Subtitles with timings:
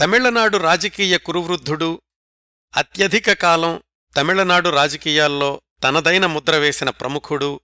[0.00, 2.02] తమిళనాడు రాజకీయ కురువృద్ధుడు.
[2.76, 3.82] అత్యధిక కాలం
[4.16, 7.60] తమిళనాడు రాజకీయాల్లో తనదైన ముద్ర వేసిన ప్రముఖుడు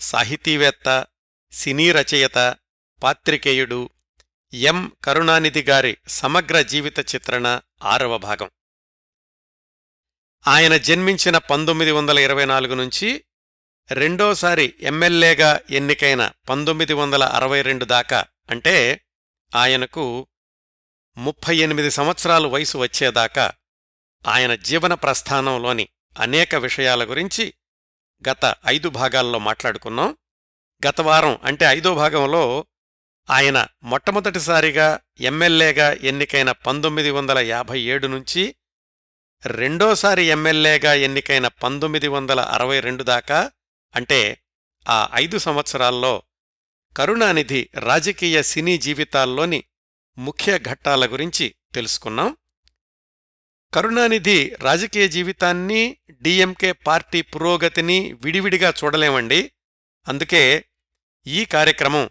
[0.00, 1.06] సాహితీవేత్త
[1.52, 2.56] సినీ రచయిత
[3.02, 3.90] పాత్రికేయుడు
[4.52, 4.92] ఎం.
[5.04, 8.50] కరుణానిధి గారి సమగ్ర జీవిత చిత్రణ ఆరవ భాగం.
[10.46, 13.24] ఆయన జన్మించిన పంతొమ్మిది వందల ఇరవై నాలుగు నుంచి
[13.90, 19.00] రెండోసారి ఎమ్మెల్యేగా ఎన్నికైన పంతొమ్మిది వందల అరవై రెండు దాకా అంటే
[19.54, 20.28] ఆయనకు
[21.16, 23.52] ముప్పై ఎనిమిది సంవత్సరాలు వయసు వచ్చేదాకా
[24.26, 27.54] ఆయన జీవన ప్రస్థానంలోని అనేక విషయాల గురించి
[28.28, 30.16] గత ఐదు భాగాల్లో మాట్లాడుకున్నాం.
[30.86, 32.66] గత వారం అంటే ఐదో భాగంలో
[33.30, 38.56] ఆయన మొట్టమొదటిసారిగా ఎమ్మెల్యేగా ఎన్నికైన పంతొమ్మిది వందల యాభై ఏడు నుంచి
[39.46, 43.52] రెండోసారి ఎమ్మెల్యేగా ఎన్నికైన పంతొమ్మిది వందల అరవై రెండు దాకా
[43.94, 44.42] అంటే
[44.88, 46.22] ఆ ఐదు సంవత్సరాల్లో
[46.96, 49.64] కరుణానిధి రాజకీయ సినీ జీవితాల్లోని
[50.18, 52.36] ముఖ్య ఘట్టాల గురించి తెలుసుకున్నాం.
[53.74, 59.52] కరుణానిధి రాజకీయ జీవితాన్ని డిఎంకే పార్టీ పురోగతిని విడివిడిగా చూడలేమండి.
[60.08, 60.64] అందుకే
[61.26, 62.10] ఈ కార్యక్రమం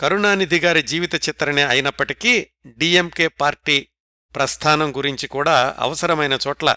[0.00, 3.88] కరుణానిధి గారి జీవిత చిత్రణే అయినప్పటికీ డిఎంకే పార్టీ
[4.34, 6.76] ప్రస్థానం గురించి కూడా అవసరమైన చోట్ల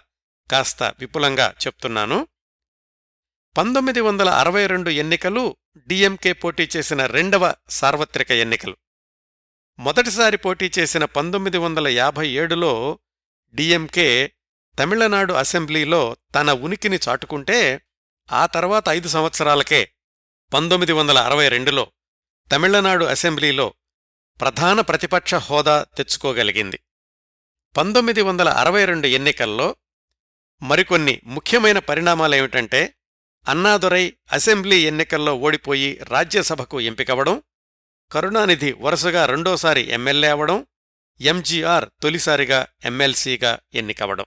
[0.51, 2.27] కాస్త విపులంగా చెప్తున్నాను.
[3.57, 8.77] పంతొమ్మిది వందల అరవై రెండు ఎన్నికలు డిఎంకే పోటీ చేసిన రెండవ సార్వత్రిక ఎన్నికలు.
[9.79, 12.99] మొదటిసారి పోటీ చేసిన పంతొమ్మిది వందల యాభై ఏడులో
[13.53, 14.33] డిఎంకే
[14.79, 17.81] తమిళనాడు అసెంబ్లీలో తన ఉనికిని చాటుకుంటే
[18.31, 19.91] ఆ తర్వాత ఐదు సంవత్సరాలకే
[20.53, 21.91] పంతొమ్మిది వందల అరవై రెండులో
[22.51, 23.73] తమిళనాడు అసెంబ్లీలో
[24.39, 26.79] ప్రధాన ప్రతిపక్ష హోదా తెచ్చుకోగలిగింది.
[27.77, 29.75] పంతొమ్మిది వందల అరవై రెండు ఎన్నికల్లో
[30.61, 32.95] మరికొన్ని ముఖ్యమైన పరిణామాలేమిటంటే
[33.47, 37.43] అన్నాదురై అసెంబ్లీ ఎన్నికల్లో ఓడిపోయి రాజ్యసభకు ఎంపికవడం
[38.11, 40.65] కరుణానిధి వరుసగా రెండోసారి ఎమ్మెల్యే అవడం
[41.21, 44.25] ఎంజీఆర్ తొలిసారిగా ఎమ్మెల్సీగా ఎన్నికవడం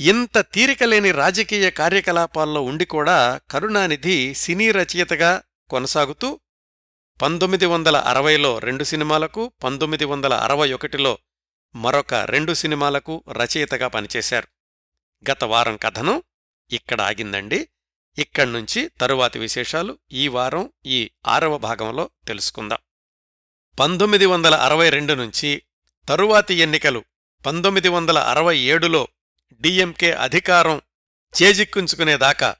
[0.00, 6.40] ఇంత తీరికలేని రాజకీయ కార్యకలాపాల్లో ఉండి కూడా కరుణానిధి సినీ రచయితగా కొనసాగుతూ
[7.22, 11.18] పంతొమ్మిది వందల అరవైలో రెండు సినిమాలకు పంతొమ్మిది వందల అరవై ఒకటిలో
[11.74, 14.48] మరొక రెండు సినిమాలకు రచయితగా పనిచేశారు.
[15.30, 16.22] గత వారం కథనం
[16.70, 17.68] ఇక్కడ ఆగిందండి.
[18.18, 22.78] ఇక్కడ్నుంచి తరువాతి విశేషాలు ఈ వారం ఈ ఆరవ భాగంలో తెలుసుకుందాం.
[23.80, 25.62] పంతొమ్మిది వందల అరవై రెండు నుంచి
[26.08, 27.04] తరువాతి ఎన్నికలు
[27.46, 29.08] పంతొమ్మిది వందల అరవై ఏడులో
[29.60, 30.80] డిఎంకే అధికారం
[31.42, 32.56] చేజిక్కుంచుకునేదాకా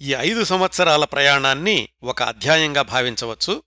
[0.00, 3.62] ఈ ఐదు సంవత్సరాల ప్రయాణాన్ని ఒక అధ్యాయంగా భావించవచ్చు.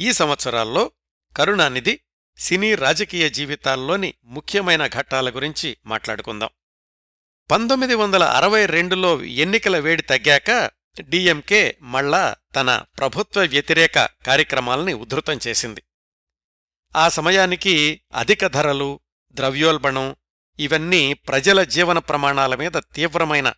[0.00, 0.92] ఈ సంవత్సరాల్లో
[1.36, 2.00] కరుణానిధి
[2.38, 6.50] సినీ రాజకీయ జీవితాల్లోని ముఖ్యమైన ఘట్టాల గురించి మాట్లాడుకుందాం.
[7.50, 10.70] పంతొమ్మిది వందల అరవై రెండులో ఎన్నికల వేడి తగ్గాక
[11.00, 15.82] డిఎంకే మళ్ళా తన ప్రభుత్వ వ్యతిరేక కార్యక్రమాల్ని ఉధృతం చేసింది.
[16.96, 19.00] ఆ సమయానికి అధిక ధరలు
[19.30, 20.16] ద్రవ్యోల్బణం
[20.58, 23.52] ఇవన్నీ ప్రజల జీవన ప్రమాణాల మీద తీవ్రమైన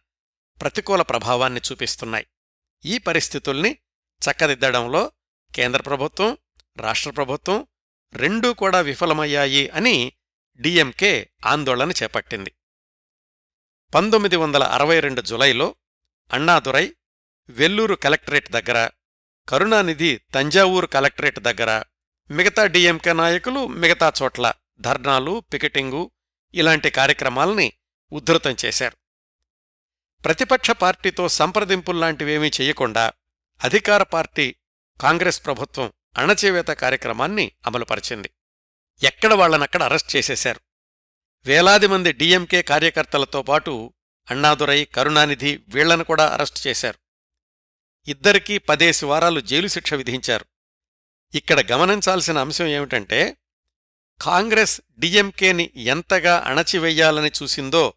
[0.60, 2.26] ప్రతికూల ప్రభావాన్ని చూపిస్తున్నాయి.
[2.84, 3.78] ఈ పరిస్థితుల్ని
[4.22, 5.12] చక్కదిద్దడంలో
[5.54, 6.38] కేంద్ర ప్రభుత్వం
[6.76, 7.66] రాష్ట్ర ప్రభుత్వం
[8.12, 10.12] రెండూ కూడా విఫలమయ్యాయి అని
[10.60, 12.52] డిఎంకే ఆందోళన చేపట్టింది.
[13.94, 15.74] పంతొమ్మిది వందల అరవై రెండు జులైలో
[16.32, 16.94] అణ్ణాదురై
[17.50, 18.90] వెల్లూరు కలెక్టరేట్ దగ్గర
[19.48, 21.84] కరుణానిధి తంజావూరు కలెక్టరేట్ దగ్గర
[22.30, 26.10] మిగతా డిఎంకే నాయకులు మిగతా చోట్ల ధర్నాలు పికెటింగు
[26.54, 27.72] ఇలాంటి కార్యక్రమాల్ని
[28.12, 28.96] ఉద్ధృతం చేశారు.
[30.24, 33.12] ప్రతిపక్ష పార్టీతో సంప్రదింపుల్లాంటివేమీ చేయకుండా
[33.64, 34.56] అధికార పార్టీ
[35.00, 38.30] కాంగ్రెస్ ప్రభుత్వం అణచివేత కార్యక్రమాన్ని అమలుపరిచింది.
[39.02, 40.60] ఎక్కడ వాళ్ళనక్కడ అరెస్ట్ చేసేశారు.
[41.46, 43.94] వేలాది మంది డిఎంకే కార్యకర్తలతో పాటు
[44.30, 46.98] అణ్ణాదురై కరుణానిధి వీళ్ళను కూడా అరెస్టు చేశారు.
[48.06, 50.46] ఇద్దరికీ పదేసి వారాలు జైలు శిక్ష విధించారు.
[51.34, 53.36] ఇక్కడ గమనించాల్సిన అంశం ఏమిటంటే
[54.20, 57.94] కాంగ్రెస్ డిఎంకేని ఎంతగా అణచివెయ్యాలని చూసిందో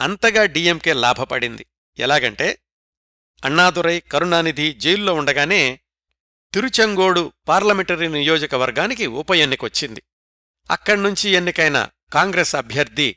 [0.00, 1.66] అంతగా డిఎంకే లాభపడింది.
[1.98, 2.48] ఎలాగంటే
[3.44, 5.80] అణ్ణాదురై కరుణానిధి జైల్లో ఉండగానే
[6.52, 10.02] తిరుచెంగోడు పార్లమెంటరీ నియోజకవర్గానికి ఉప ఎన్నికొచ్చింది
[10.70, 13.16] అక్కడ్నుంచి ఎన్నికైన కాంగ్రెస్ అభ్యర్థి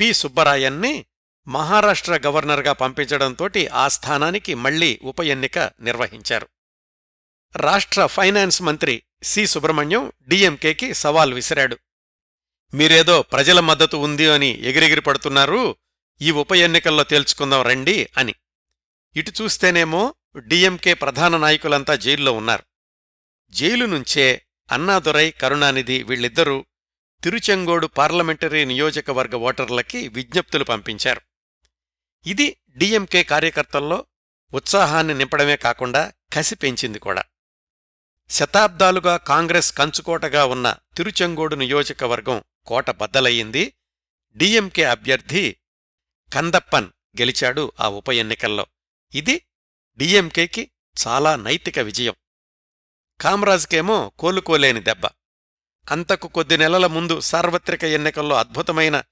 [0.00, 0.12] పి.
[0.12, 1.06] సుబ్బరాయన్ని
[1.48, 6.48] మహారాష్ట్ర గవర్నర్గా పంపించడంతోటి ఆ స్థానానికి మళ్ళీ ఉప ఎన్నిక నిర్వహించారు.
[7.56, 9.46] రాష్ట్ర ఫైనాన్స్ మంత్రి సి.
[9.46, 11.78] సుబ్రహ్మణ్యం డిఎంకేకి సవాల్ విసిరాడు.
[12.74, 15.76] మీరేదో ప్రజల మద్దతు ఉంది అని ఎగిరెగిరి పడుతున్నారు
[16.20, 18.34] ఈ ఉప ఎన్నికల్లో తేల్చుకుందాం రండి అని.
[19.16, 22.62] ఇటు చూస్తేనేమో డిఎంకే ప్రధాన నాయకులంతా జైల్లో ఉన్నారు.
[23.50, 24.42] జైలు నుంచే
[24.72, 26.64] అన్నాదురై కరుణానిధి వీళ్ళిద్దరూ
[27.24, 31.20] తిరుచెంగోడు పార్లమెంటరీ నియోజకవర్గ ఓటర్లకి విజ్ఞప్తులు పంపించారు.
[32.26, 34.06] ఇది డిఎంకే కార్యకర్తల్లో
[34.52, 37.24] ఉత్సాహాన్ని నింపడమే కాకుండా కసి పెంచింది కూడా.
[38.28, 43.74] శతాబ్దాలుగా కాంగ్రెస్ కంచుకోటగా ఉన్న తిరుచెంగోడు నియోజకవర్గం కోట బద్దలయ్యింది.
[44.36, 45.56] డిఎంకే అభ్యర్థి
[46.34, 46.86] కందప్పన్
[47.20, 48.66] గెలిచాడు ఆ ఉప ఎన్నికల్లో.
[49.14, 49.46] ఇది
[49.96, 50.70] డిఎంకేకి
[51.06, 52.14] చాలా నైతిక విజయం.
[53.20, 55.06] కామరాజ్కేమో కోలుకోలేని దెబ్బ.
[55.90, 59.02] అంతకు కొద్ది నెలల ముందు సార్వత్రిక ఎన్నికల్లో అద్భుతమైన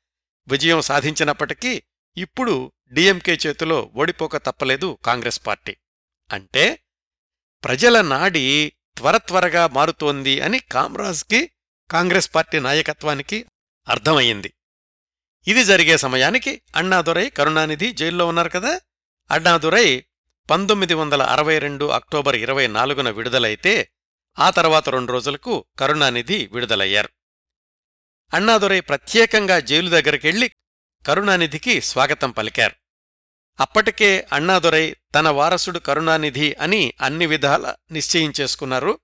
[0.49, 1.83] విజయం సాధించినప్పటికీ
[2.17, 5.77] ఇప్పుడు డిఎంకే చేతిలో ఓడిపోక తప్పలేదు కాంగ్రెస్ పార్టీ.
[6.33, 6.83] అంటే
[7.65, 11.51] ప్రజల నాడి త్వరత్వరగా మారుతోంది అని కామ్రాజ్కి
[11.91, 13.45] కాంగ్రెస్ పార్టీ నాయకత్వానికి
[13.89, 14.55] అర్థమయ్యింది.
[15.47, 18.81] ఇది జరిగే సమయానికి అన్నాదురై కరుణానిధి జైల్లో ఉన్నారు కదా?
[19.31, 20.05] అన్నాదురై
[20.51, 23.91] పంతొమ్మిది వందల అరవై రెండు అక్టోబర్ ఇరవై నాలుగున విడుదలైతే
[24.39, 27.09] ఆ తర్వాత రెండు రోజులకు కరుణానిధి విడుదలయ్యారు.
[28.35, 30.51] అన్నాదురై ప్రత్యేకంగా జైలు దగ్గరికెళ్ళి
[31.07, 32.75] కరుణానిధికి స్వాగతం పలికారు.
[33.61, 38.99] అప్పటికే అన్నాదురై తన వారసుడు కరుణానిధి అని అన్ని విధాల నిశ్చయించేసుకున్నారు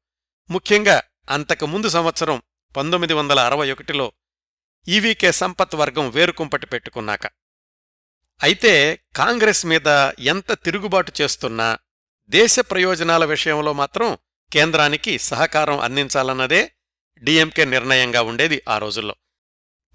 [0.51, 2.43] ముఖ్యంగా అంతకుముందు సంవత్సరం
[2.77, 4.13] పంతొమ్మిది వందల అరవై ఒకటిలో
[4.89, 7.27] ఈవీకే సంపత్ వర్గం వేరుకుంపటి పెట్టుకున్నాక.
[8.43, 9.87] అయితే కాంగ్రెస్ మీద
[10.19, 11.79] ఎంత తిరుగుబాటు చేస్తున్నా
[12.29, 14.19] దేశ ప్రయోజనాల విషయంలో మాత్రం
[14.53, 16.73] కేంద్రానికి సహకారం అందించాలన్నదే
[17.23, 19.15] డిఎంకే నిర్ణయంగా ఉండేది ఆ రోజుల్లో.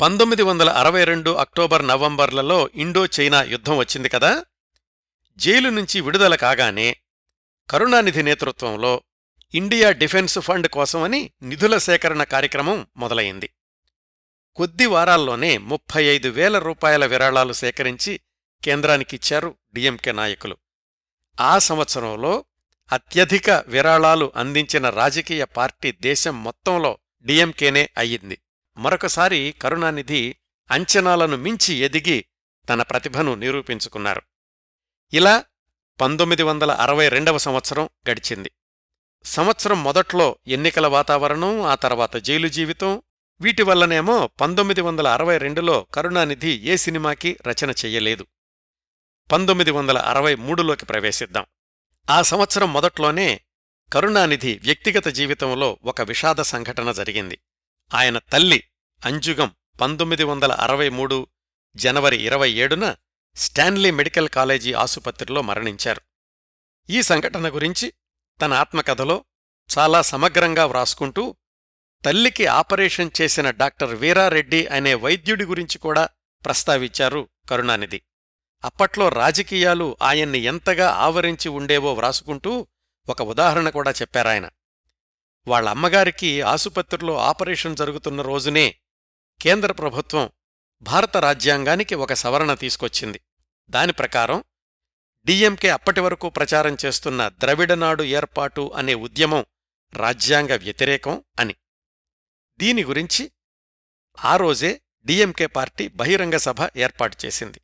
[0.01, 4.45] పంతొమ్మిది వందల అరవై రెండు అక్టోబర్ నవంబర్లలో ఇండో చైనా యుద్ధం వచ్చింది కదా?
[5.38, 6.98] జైలు నుంచి విడుదల కాగానే
[7.69, 9.03] కరుణానిధి నేతృత్వంలో
[9.53, 13.50] ఇండియా డిఫెన్స్ ఫండ్ కోసమని నిధుల సేకరణ కార్యక్రమం మొదలైంది.
[14.56, 18.19] కొద్ది వారాల్లోనే ముప్పై ఐదు వేల రూపాయల విరాళాలు సేకరించి
[18.63, 20.57] కేంద్రానికిచ్చారు డిఎంకే నాయకులు.
[21.39, 22.45] ఆ సంవత్సరంలో
[22.91, 28.41] అత్యధిక విరాళాలు అందించిన రాజకీయ పార్టీ దేశం మొత్తంలో డిఎంకేనే అయ్యింది.
[28.77, 30.35] మరొకసారి కరుణానిధి
[30.71, 32.25] అంచనాలను మించి ఎదిగి
[32.69, 34.21] తన ప్రతిభను నిరూపించుకున్నారు.
[35.13, 35.43] ఇలా
[36.01, 38.51] పంతొమ్మిది వందల అరవై రెండవ సంవత్సరం గడిచింది.
[39.25, 43.01] సంవత్సరం మొదట్లో ఎన్నికల వాతావరణం ఆ తర్వాత జైలు జీవితం
[43.41, 48.25] వీటి వల్లనేమో పంతొమ్మిది వందల అరవై రెండులో కరుణానిధి ఏ సినిమాకి రచన చెయ్యలేదు
[49.31, 51.45] పంతొమ్మిది వందల అరవై మూడులోకి ప్రవేశిద్దాం.
[52.09, 53.42] ఆ సంవత్సరం మొదట్లోనే
[53.94, 57.39] కరుణానిధి వ్యక్తిగత జీవితంలో ఒక విషాద సంఘటన జరిగింది.
[57.94, 58.63] ఆయన తల్లి
[59.06, 61.27] అంజుగం పంతొమ్మిది వందల అరవై మూడు
[61.75, 62.95] జనవరి ఇరవై ఏడున
[63.36, 66.01] స్టాన్లీ మెడికల్ కాలేజీ ఆసుపత్రిలో మరణించారు.
[66.89, 67.94] ఈ సంఘటన గురించి
[68.42, 69.25] తన ఆత్మకథలో
[69.77, 71.36] చాలా సమగ్రంగా వ్రాసుకుంటూ
[72.06, 76.09] తల్లికి ఆపరేషన్ చేసిన డాక్టర్ వీరారెడ్డి అనే వైద్యుడి గురించి కూడా
[76.45, 78.01] ప్రస్తావించారు కరుణానిధి.
[78.63, 82.67] అప్పట్లో రాజకీయాలు ఆయన్ని ఎంతగా ఆవరించి ఉండేవో వ్రాసుకుంటూ
[83.09, 84.49] ఒక ఉదాహరణ కూడా చెప్పారాయన.
[85.47, 88.75] వాళ్ళ అమ్మగారికి ఆసుపత్రిలో ఆపరేషన్ జరుగుతున్న రోజునే
[89.41, 90.29] కేంద్ర ప్రభుత్వం
[90.81, 93.21] భారత రాజ్యాంగానికి ఒక సవరణ తీసుకొచ్చింది.
[93.69, 94.43] దాని ప్రకారం
[95.25, 99.45] డిఎంకే అప్పటి వరకు ప్రచారం చేస్తున్న ద్రవిడనాడు ఏర్పాటు అనే ఉద్యమం
[99.93, 101.55] రాజ్యాంగ వ్యతిరేకం అని.
[102.57, 103.31] దీని గురించి
[104.25, 107.61] ఆ రోజే డిఎంకే పార్టీ బహిరంగ సభ ఏర్పాటు చేసింది.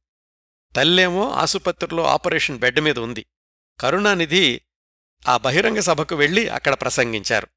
[0.75, 3.25] తల్లేమో ఆసుపత్రిలో ఆపరేషన్ బెడ్ మీద ఉంది.
[3.79, 4.61] కరుణానిధి
[5.27, 7.47] ఆ బహిరంగ సభకు వెళ్ళి అక్కడ ప్రసంగించారు.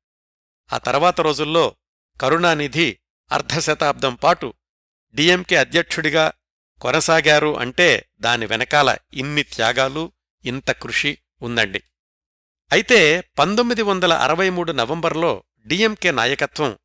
[0.72, 1.76] ఆ తర్వాత రోజుల్లో
[2.20, 2.98] కరుణానిధి
[3.32, 4.54] అర్ధశతాబ్దం పాటు
[5.14, 6.32] డిఎంకే అధ్యక్షుడిగా
[6.80, 10.12] కొనసాగారు అంటే దాని వెనకాల ఇన్ని త్యాగాలు
[10.44, 11.82] ఇంత కృషి ఉందండి.
[12.72, 16.78] అయితే పంతొమ్మిది వందల అరవై మూడు నవంబర్లో డిఎంకే నాయకత్వం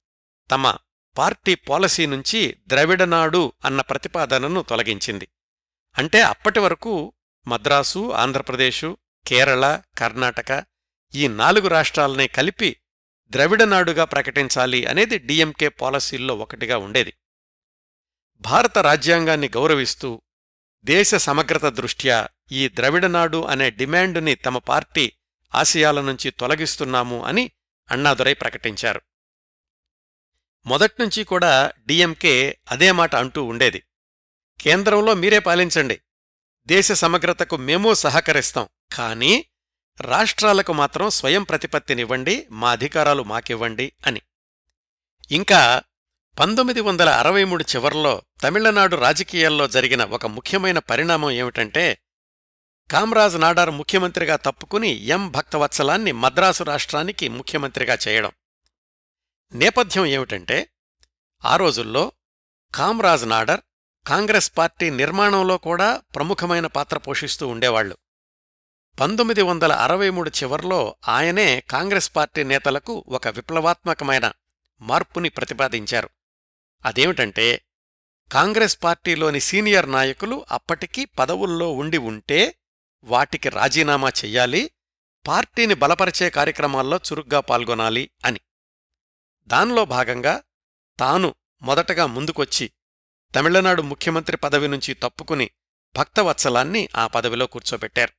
[0.51, 0.77] తమ
[1.17, 5.27] పార్టీ పాలసీ నుంచి ద్రవిడనాడు అన్న ప్రతిపాదనను తొలగించింది.
[5.97, 7.13] అంటే అప్పటి వరకు
[7.47, 8.97] మద్రాసు ఆంధ్రప్రదేశు
[9.27, 10.65] కేరళ కర్ణాటక
[11.15, 12.77] ఈ నాలుగు రాష్ట్రాలనే కలిపి
[13.29, 17.13] ద్రవిడనాడుగా ప్రకటించాలి అనేది డిఎంకే పాలసీల్లో ఒకటిగా ఉండేది.
[18.41, 20.21] భారత రాజ్యాంగాన్ని గౌరవిస్తూ
[20.83, 25.13] దేశ సమగ్రత దృష్ట్యా ఈ ద్రవిడనాడు అనే డిమాండుని తమ పార్టీ
[25.55, 27.51] ఆశయాల నుంచి తొలగిస్తున్నాము అని
[27.91, 29.01] అన్నాదురై ప్రకటించారు.
[30.65, 33.83] మొదట్నుంచి కూడా డిఎంకే అదే మాట అంటూ ఉండేది.
[34.61, 36.01] కేంద్రంలో మీరే పాలించండి.
[36.65, 38.67] దేశ సమగ్రతకు మేమూ సహకరిస్తాం.
[38.93, 39.45] కానీ
[40.01, 44.21] రాష్ట్రాలకు మాత్రం స్వయం ప్రతిపత్తినివ్వండి మా అధికారాలు మాకివ్వండి అని.
[45.31, 45.81] ఇంకా
[46.39, 51.99] పంతొమ్మిది వందల అరవై మూడు చివర్లో తమిళనాడు రాజకీయాల్లో జరిగిన ఒక ముఖ్యమైన పరిణామం ఏమిటంటే
[52.91, 58.31] కామ్రాజ్ నాడార్ ముఖ్యమంత్రిగా తప్పుకుని ఎం భక్తవత్సలాన్ని మద్రాసు రాష్ట్రానికి ముఖ్యమంత్రిగా చేయడం.
[59.53, 60.69] నేపథ్యం ఏమిటంటే
[61.45, 62.11] ఆ రోజుల్లో
[62.75, 63.61] కామ్రాజ్ నాడర్
[64.07, 67.97] కాంగ్రెస్ పార్టీ నిర్మాణంలో కూడా ప్రముఖమైన పాత్ర పోషిస్తూ ఉండేవాళ్ళు
[68.99, 74.31] పంతొమ్మిది వందల అరవై మూడు చివర్లో ఆయనే కాంగ్రెస్ పార్టీ నేతలకు ఒక విప్లవాత్మకమైన
[74.81, 76.09] మార్పుని ప్రతిపాదించారు.
[76.85, 77.65] అదేమిటంటే
[78.31, 82.55] కాంగ్రెస్ పార్టీలోని సీనియర్ నాయకులు అప్పటికీ పదవుల్లో ఉండి ఉంటే
[83.03, 84.71] వాటికి రాజీనామా చెయ్యాలి
[85.27, 88.39] పార్టీని బలపరిచే కార్యక్రమాల్లో చురుగ్గా పాల్గొనాలి అని.
[89.47, 90.41] దానిలో భాగంగా
[90.99, 92.71] తాను మొదటగా ముందుకొచ్చి
[93.35, 95.49] తమిళనాడు ముఖ్యమంత్రి పదవి నుంచి తప్పుకుని
[95.95, 98.13] భక్తవత్సలాన్ని ఆ పదవిలో కూర్చోబెట్టారు.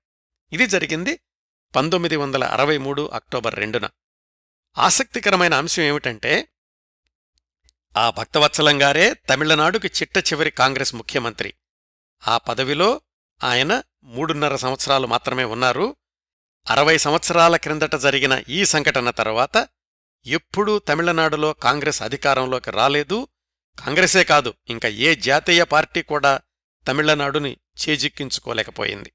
[0.53, 1.21] ఇది జరిగింది
[1.77, 3.89] పంతొమ్మిది వందల అరవై మూడు అక్టోబర్ రెండున.
[4.79, 6.49] ఆసక్తికరమైన అంశం ఏమిటంటే
[7.97, 11.55] ఆ భక్తవత్సలంగారే తమిళనాడుకి చిట్ట చివరి కాంగ్రెస్ ముఖ్యమంత్రి.
[12.29, 13.01] ఆ పదవిలో
[13.45, 15.97] ఆయన మూడున్నర సంవత్సరాలు మాత్రమే ఉన్నారు.
[16.71, 19.69] అరవై సంవత్సరాల క్రిందట జరిగిన ఈ సంఘటన తర్వాత
[20.27, 23.29] ఎప్పుడూ తమిళనాడులో కాంగ్రెస్ అధికారంలోకి రాలేదు.
[23.79, 26.41] కాంగ్రెసే కాదు ఇంకా ఏ జాతీయ పార్టీ కూడా
[26.89, 27.57] తమిళనాడుని
[27.89, 29.13] చేజిక్కించుకోలేకపోయింది.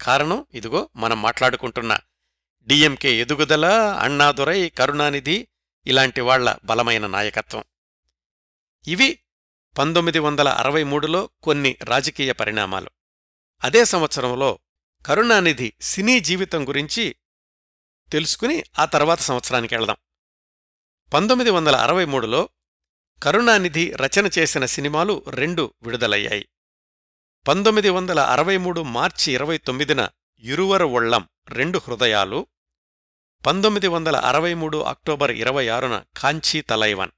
[0.00, 1.98] కారణం ఇదిగో మనం మాట్లాడుకుంటున్న
[2.66, 3.66] డిఎంకే ఎదుగుదల
[4.00, 5.48] అన్నాదురై కరుణానిధి
[5.86, 7.64] ఇలాంటి వాళ్ళ బలమైన నాయకత్వం.
[8.88, 9.18] ఇవి
[9.78, 12.90] పంతొమ్మిది వందల అరవై మూడులో కొన్ని రాజకీయ పరిణామాలు.
[13.64, 14.58] అదే సంవత్సరంలో
[15.06, 17.16] కరుణానిధి సినీ జీవితం గురించి
[18.12, 19.96] తెలుసుకుని ఆ తర్వాత సంవత్సరానికి వెళదాం.
[21.14, 22.48] పంతొమ్మిది వందల అరవై మూడులో
[23.22, 26.48] కరుణానిధి రచన చేసిన సినిమాలు రెండు విడుదలయ్యాయి.
[27.48, 32.46] పంతొమ్మిది వందల అరవై మూడు మార్చి ఇరవై తొమ్మిదిన ఇరువర ఒళ్ళం రెండు హృదయాలు
[33.46, 37.10] పంతొమ్మిది వందల అరవై మూడు అక్టోబర్ ఇరవై ఆరున కాంచీ తలైవన్.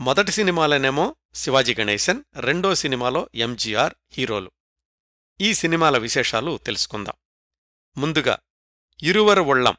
[0.00, 4.50] మొదటి సినిమాలనేమో శివాజీ గణేశన్ రెండో సినిమాలో ఎంజీఆర్ హీరోలు.
[5.40, 7.14] ఈ సినిమాల విశేషాలు తెలుసుకుందాం.
[8.00, 8.38] ముందుగా
[9.02, 9.76] ఇరువర ఒళ్ళం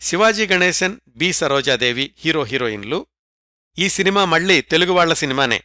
[0.00, 1.32] శివాజీ గణేశన్ బి.
[1.32, 3.06] సరోజాదేవి హీరో హీరోయిన్లు
[3.80, 5.64] ఈ సినిమా మళ్ళీ తెలుగువాళ్ళ సినిమానే.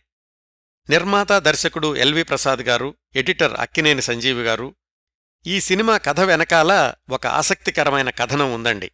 [0.90, 4.76] నిర్మాత దర్శకుడు ఎల్వి ప్రసాద్ గారు ఎడిటర్ అక్కినేని సంజీవి గారు.
[5.48, 8.92] ఈ సినిమా కథ వెనకాల ఒక ఆసక్తికరమైన కథనం ఉందండి.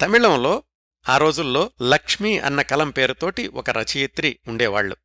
[0.00, 0.64] తమిళంలో
[1.08, 4.96] ఆ రోజుల్లో లక్ష్మి అన్న కలం పేరుతోటి ఒక రచయిత్రి ఉండేవాళ్ళు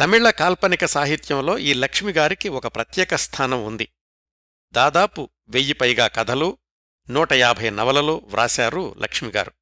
[0.00, 3.88] తమిళ కాల్పనిక సాహిత్యంలో ఈ లక్ష్మిగారికి ఒక ప్రత్యేక స్థానం ఉంది.
[4.72, 6.58] దాదాపు వెయ్యి పైగా కథలు
[7.10, 9.52] నూట యాభై నవలలు వ్రాశారు లక్ష్మిగారు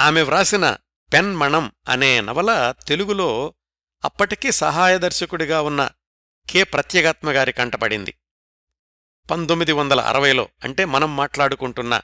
[0.00, 0.76] ఆమె వ్రాసిన
[1.12, 3.54] పెన్మణం అనే నవల తెలుగులో
[4.04, 5.90] అప్పటికీ సహాయదర్శకుడిగా ఉన్న
[6.50, 6.62] కె.
[6.62, 8.14] ప్రత్యేగాత్మగారి కంటపడింది.
[9.30, 12.00] పంతొమ్మిది వందల అరవైలో అంటే మనం మాట్లాడుకుంటున్న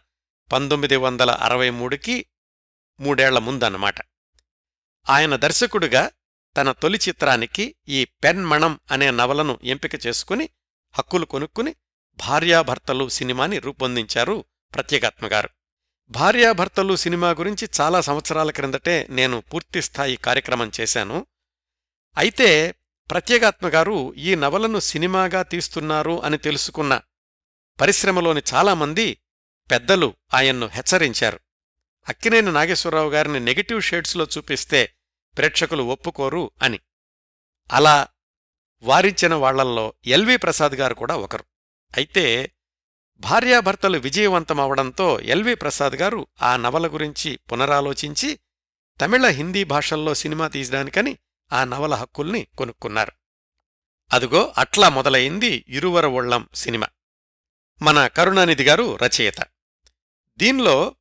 [0.52, 2.26] పంతొమ్మిది వందల అరవై మూడుకి
[3.00, 3.94] మూడేళ్ళ ముందన్నమాట.
[5.10, 6.10] ఆయన దర్శకుడుగా
[6.56, 10.48] తన తొలి చిత్రానికి ఈ పెన్మణం అనే నవలను ఎంపిక చేసుకుని
[10.92, 11.74] హక్కులు కొనుక్కుని
[12.14, 14.44] భార్యాభర్తలు సినిమాని రూపొందించారు
[14.74, 15.48] ప్రత్యేగాత్మగారు
[16.12, 21.26] భార్యాభర్తలు సినిమా గురించి చాలా సంవత్సరాల క్రిందటే నేను పూర్తిస్థాయి కార్యక్రమం చేశాను.
[22.18, 22.74] అయితే
[23.10, 27.00] ప్రత్యేగాత్మగారు ఈ నవలను సినిమాగా తీస్తున్నారు అని తెలుసుకున్న
[27.80, 29.18] పరిశ్రమలోని చాలామంది
[29.70, 31.40] పెద్దలు ఆయన్ను హెచ్చరించారు.
[32.08, 34.94] అక్కినేని నాగేశ్వరరావు గారిని నెగటివ్ షేడ్స్లో చూపిస్తే
[35.36, 36.80] ప్రేక్షకులు ఒప్పుకోరు అని.
[37.72, 38.08] అలా
[38.82, 41.44] వారించిన వాళ్ళల్లో ఎల్వి ప్రసాద్ గారు కూడా ఒకరు.
[41.96, 42.52] అయితే
[43.22, 48.38] భార్యాభర్తలు విజయవంతమవడంతో ఎల్వి ప్రసాద్ గారు ఆ నవల గురించి పునరాలోచించి
[49.00, 51.18] తమిళ హిందీ భాషల్లో సినిమా తీయడానికని
[51.52, 53.12] ఆ నవల హక్కుల్ని కొనుక్కున్నారు.
[54.12, 56.86] అదుగో అట్లా మొదలయింది ఇరువర సినిమా.
[57.82, 59.34] మన కరుణానిధి గారు రచయిత.
[60.36, 60.94] దీనిలో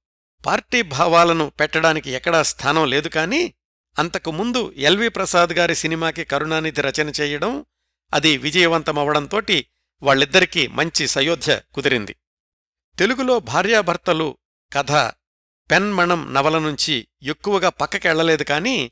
[0.45, 3.53] పార్టీ భావాలను పెట్టడానికి ఎక్కడా స్థానం లేదు కాని
[3.99, 7.65] అంతకుముందు ఎల్వి ప్రసాద్ గారి సినిమాకి కరుణానిధి రచన చేయడం
[8.13, 9.65] అది విజయవంతమవడంతోటి
[10.03, 12.15] వాళ్ళిద్దరికీ మంచి సయోధ్య కుదిరింది.
[12.99, 14.37] తెలుగులో భార్యాభర్తలు
[14.73, 14.91] కథ
[15.71, 18.91] పెన్మణం నవల నుంచి ఎక్కువగా పక్కకెళ్ళలేదు కాని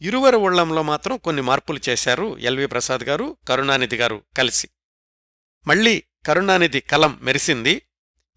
[0.00, 4.68] ఇరువర ఉళ్ళంలో మాత్రం కొన్ని మార్పులు చేశారు ఎల్వి ప్రసాద్ గారు కరుణానిధి గారు కలిసి.
[5.66, 7.82] మళ్ళీ కరుణానిధి కలం మెరిసింది.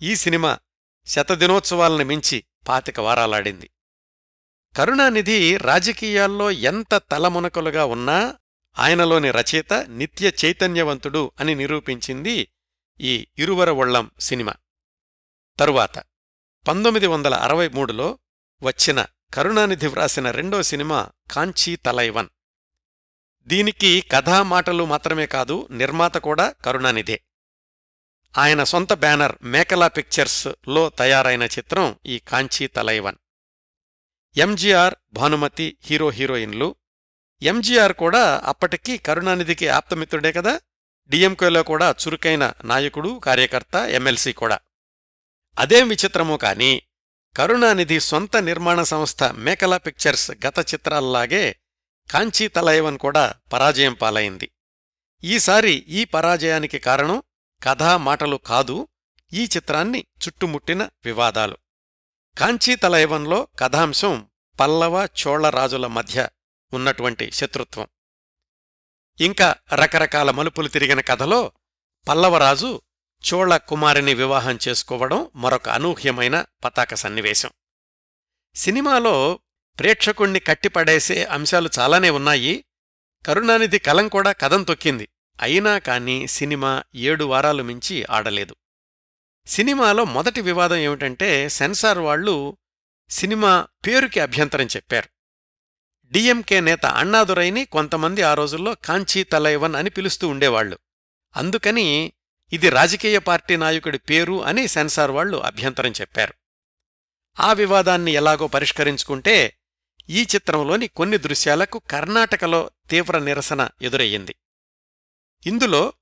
[0.01, 0.59] ఈ సినిమా
[1.05, 3.69] శతదినోత్సవాలను మించి పాతిక వారాలాడింది.
[4.77, 8.35] కరుణానిధి రాజకీయాల్లో ఎంత తలమునకలుగా ఉన్నా
[8.79, 12.53] ఆయనలోని రచయిత నిత్య చైతన్యవంతుడు అని నిరూపించింది
[13.01, 14.53] ఈ ఇరువర ఒళ్ళం సినిమా.
[15.59, 15.99] తరువాత
[16.67, 18.19] పంతొమ్మిది వందల అరవై మూడులో
[18.63, 22.27] వచ్చిన కరుణానిధి వ్రాసిన రెండో సినిమా కాంచీ తలైవన్.
[23.47, 27.23] దీనికి కథా మాటలు మాత్రమే కాదు నిర్మాత కూడా కరుణానిధే.
[28.37, 33.15] ఆయన సొంత బ్యానర్ మేకలా పిక్చర్స్లో తయారైన చిత్రం ఈ కాంచీ తలైవన్.
[34.37, 36.75] ఎంజీఆర్ భానుమతి హీరో హీరోయిన్లు
[37.41, 40.61] ఎంజీఆర్ కూడా అప్పటికి కరుణానిధికి ఆప్తమిత్రుడే కదా.
[41.09, 44.59] డిఎంకేలో కూడా చురుకైన నాయకుడు కార్యకర్త ఎమ్మెల్సీ కూడా.
[45.59, 46.81] అదేం విచిత్రమో కాని
[47.37, 51.55] కరుణానిధి సొంత నిర్మాణ సంస్థ మేకలా పిక్చర్స్ గత చిత్రాల్లాగే
[52.11, 54.51] కాంచీ తలైవన్ కూడా పరాజయం పాలైంది.
[55.23, 57.23] ఈసారి ఈ పరాజయానికి కారణం
[57.63, 58.87] కథా మాటలు కాదు
[59.33, 61.57] ఈ చిత్రాన్ని చుట్టుముట్టిన వివాదాలు.
[62.37, 64.27] కాంచీ తలైవన్లో కథాంశం
[64.59, 66.27] పల్లవ చోళ రాజుల మధ్య
[66.73, 67.87] ఉన్నటువంటి శత్రుత్వం.
[69.21, 71.51] ఇంకా రకరకాల మలుపులు తిరిగిన కథలో
[72.07, 72.81] పల్లవరాజు
[73.33, 77.49] చోళ కుమారిని వివాహం చేసుకోవడం మరొక అనూహ్యమైన పతాక సన్నివేశం.
[78.55, 79.39] సినిమాలో
[79.79, 82.65] ప్రేక్షకుణ్ణి కట్టిపడేసే అంశాలు చాలానే ఉన్నాయి.
[83.25, 85.09] కరుణానిధి కలం కూడా కథం తొక్కింది.
[85.41, 88.55] అయినా కాని సినిమా ఏడు వారాలు మించి ఆడలేదు.
[89.47, 92.57] సినిమాలో మొదటి వివాదం ఏమిటంటే సెన్సార్ వాళ్ళు
[93.09, 95.12] సినిమా పేరుకి అభ్యంతరం చెప్పారు.
[96.13, 100.79] డిఎంకే నేత అన్నాదురైని కొంతమంది ఆ రోజుల్లో కాంచీ తలైవన్ అని పిలుస్తూ ఉండేవాళ్ళు
[101.35, 102.13] అందుకని
[102.53, 106.33] ఇది రాజకీయ పార్టీ నాయకుడి పేరు అని సెన్సార్ వాళ్ళు అభ్యంతరం చెప్పారు.
[107.39, 109.57] ఆ వివాదాన్ని ఎలాగో పరిష్కరించుకుంటే
[110.09, 114.35] ఈ చిత్రంలోని కొన్ని దృశ్యాలకు కర్ణాటకలో తీవ్ర నిరసన ఎదురయ్యింది.
[115.45, 115.93] ఇందులో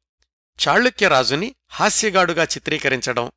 [0.59, 3.31] చాళుక్యరాజుని హాస్యగాడుగా చిత్రీకరించడం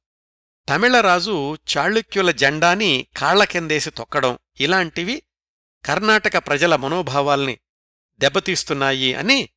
[0.69, 5.23] తమిళరాజు చాళుక్యుల జెండాని కాళ్ళ కిందేసి తొక్కడం ఇలాంటివి
[5.85, 7.59] కర్ణాటక ప్రజల మనోభావాల్ని
[8.19, 9.49] దెబ్బతీస్తున్నాయి అని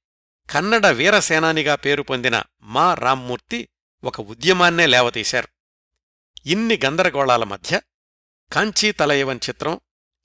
[0.50, 3.69] కన్నడ వీరసేనానిగా పేరు పొందిన మా రామ్మూర్తి
[4.03, 5.48] ఒక ఉద్యమాన్నే లేవతీశారు.
[6.46, 7.81] ఇన్ని గందరగోళాల మధ్య
[8.53, 9.79] కాంచీ తలయవన్ చిత్రం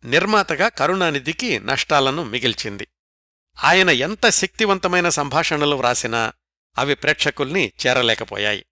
[0.05, 2.89] నిర్మాతగా కరుణానిధికి నష్టాలను మిగిల్చింది.
[3.65, 6.33] ఆయన ఎంత శక్తివంతమైన సంభాషణలు వ్రాసినా
[6.79, 8.67] అవి ప్రేక్షకుల్ని చేరలేకపోయాయి.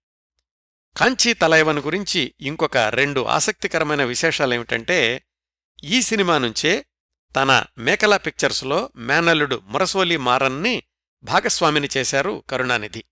[0.97, 5.23] కాంచీ తలైవన్ గురించి ఇంకొక రెండు ఆసక్తికరమైన విశేషాలేమిటంటే
[5.83, 6.85] ఈ సినిమా నుంచే
[7.35, 10.83] తన మేకలా పిక్చర్స్లో మేనల్లుడు మురసోలి మారన్ని
[11.23, 13.03] భాగస్వామిని చేశారు కరుణానిధి.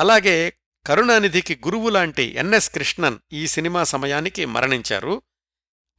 [0.00, 0.52] అలాగే
[0.86, 5.22] కరుణానిధికి గురువులాంటి ఎన్ఎస్ కృష్ణన్ ఈ సినిమా సమయానికి మరణించారు.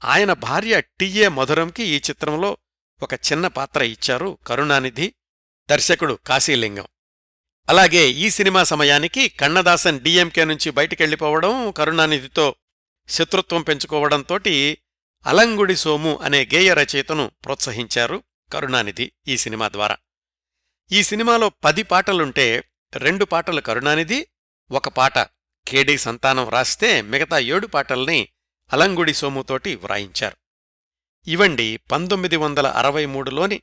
[0.06, 2.58] ఆయన భార్య టిఏ మధురంకి ఈ చిత్రంలో
[3.04, 5.14] ఒక చిన్న పాత్ర ఇచ్చారు కరుణానిధి
[5.70, 6.88] దర్శకుడు కాశీలింగం.
[7.70, 12.56] అలాగే ఈ సినిమా సమయానికి కన్నదాసన్ డిఎంకే నుంచి బయటికెళ్ళిపోవడం కరుణానిధితో
[13.10, 14.78] శత్రుత్వం పెంచుకోవడంతోటి
[15.26, 18.24] అలంగుడి సోము అనే గేయ రచయితను ప్రోత్సహించారు
[18.54, 19.98] కరుణానిధి ఈ సినిమా ద్వారా.
[20.92, 22.64] ఈ సినిమాలో పది పాటలుంటే
[22.96, 24.28] రెండు పాటలు కరుణానిధి
[24.72, 25.20] ఒక పాట
[25.68, 28.28] కేడి సంతానం రాస్తే మిగతా ఏడు పాటల్ని
[28.74, 30.38] అలంగుడి సోముతోటి వ్రాయించారు.
[31.28, 33.62] ఇవండి పంతొమ్మిది వందల అరవై మూడులోని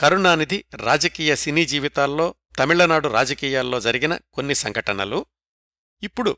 [0.00, 5.26] కరుణానిధి రాజకీయ సినీ జీవితాల్లో తమిళనాడు రాజకీయాల్లో జరిగిన కొన్ని సంఘటనలు.
[6.02, 6.36] ఇప్పుడు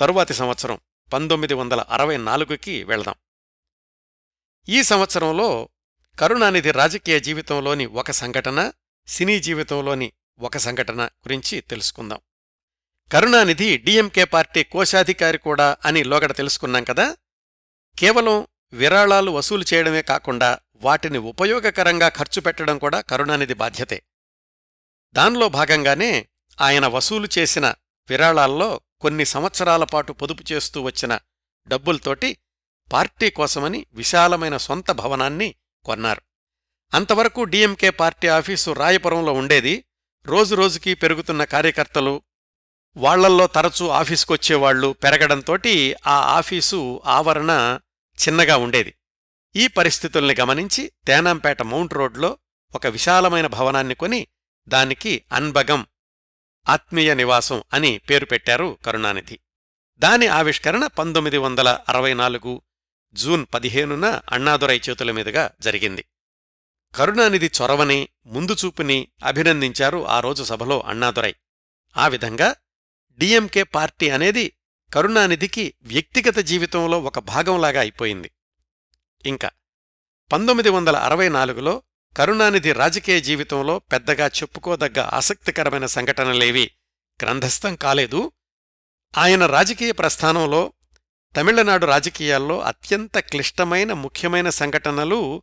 [0.00, 0.78] తరువాతి సంవత్సరం
[1.12, 3.14] పంతొమ్మిది వందల అరవై నాలుగుకి వెళదాం.
[4.68, 5.68] ఈ సంవత్సరంలో
[6.18, 8.72] కరుణానిధి రాజకీయ జీవితంలోని ఒక సంఘటన
[9.06, 12.18] సినీ జీవితంలోని ఒక సంఘటన గురించి తెలుసుకుందాం.
[13.12, 17.16] కరుణానిధి డిఎంకే పార్టీ కోశాధికారి కూడా అని లోగడ తెలుసుకున్నాం కదా?
[17.98, 24.02] కేవలం విరాళాలు వసూలు చేయడమే కాకుండా వాటిని ఉపయోగకరంగా ఖర్చు పెట్టడం కూడా కరుణానిధి బాధ్యతే.
[25.12, 26.28] దానిలో భాగంగానే
[26.60, 27.74] ఆయన వసూలు చేసిన
[28.10, 31.18] విరాళాల్లో కొన్ని సంవత్సరాల పాటు పొదుపు చేస్తూ వచ్చిన
[31.68, 32.36] డబ్బుల్తోటి
[32.92, 36.22] పార్టీ కోసమని విశాలమైన సొంత భవనాన్ని కొన్నారు.
[36.94, 39.84] అంతవరకు డిఎంకే పార్టీ ఆఫీసు రాయపురంలో ఉండేది.
[40.26, 42.22] రోజురోజుకీ పెరుగుతున్న కార్యకర్తలు
[42.96, 47.78] వాళ్ళల్లో తరచూ ఆఫీసుకొచ్చేవాళ్ళు పెరగడంతోటి ఆ ఆఫీసు ఆవరణ
[48.28, 48.94] చిన్నగా ఉండేది.
[49.56, 52.38] ఈ పరిస్థితుల్ని గమనించి తేనాంపేట మౌంట్ రోడ్లో
[52.74, 54.26] ఒక విశాలమైన భవనాన్ని కొని
[54.68, 55.86] దానికి అన్బగం
[56.68, 59.38] ఆత్మీయ నివాసం అని పేరు పెట్టారు కరుణానిధి.
[59.98, 62.62] దాని ఆవిష్కరణ పంతొమ్మిది వందల అరవై నాలుగు
[63.16, 66.04] జూన్ పదిహేనున అణ్ణాదురై చేతుల మీదుగా జరిగింది.
[66.94, 71.34] కరుణానిధి చొరవని ముందుచూపుని అభినందించారు ఆ రోజు సభలో అణ్ణాదురై
[71.96, 72.54] ఆ విధంగా
[73.18, 74.52] డిఎంకే పార్టీ అనేది
[74.94, 78.30] కరుణానిధికి వ్యక్తిగత జీవితంలో ఒక భాగంలాగా అయిపోయింది.
[79.26, 79.50] ఇంకా
[80.32, 81.82] పంతొమ్మిది వందల అరవై నాలుగులో
[82.16, 86.70] కరుణానిధి రాజకీయ జీవితంలో పెద్దగా చెప్పుకోదగ్గ ఆసక్తికరమైన సంఘటనలేవి
[87.22, 88.32] గ్రంథస్థం కాలేదు.
[89.18, 90.72] ఆయన రాజకీయ ప్రస్థానంలో
[91.36, 95.42] తమిళనాడు రాజకీయాల్లో అత్యంత క్లిష్టమైన ముఖ్యమైన సంఘటనలు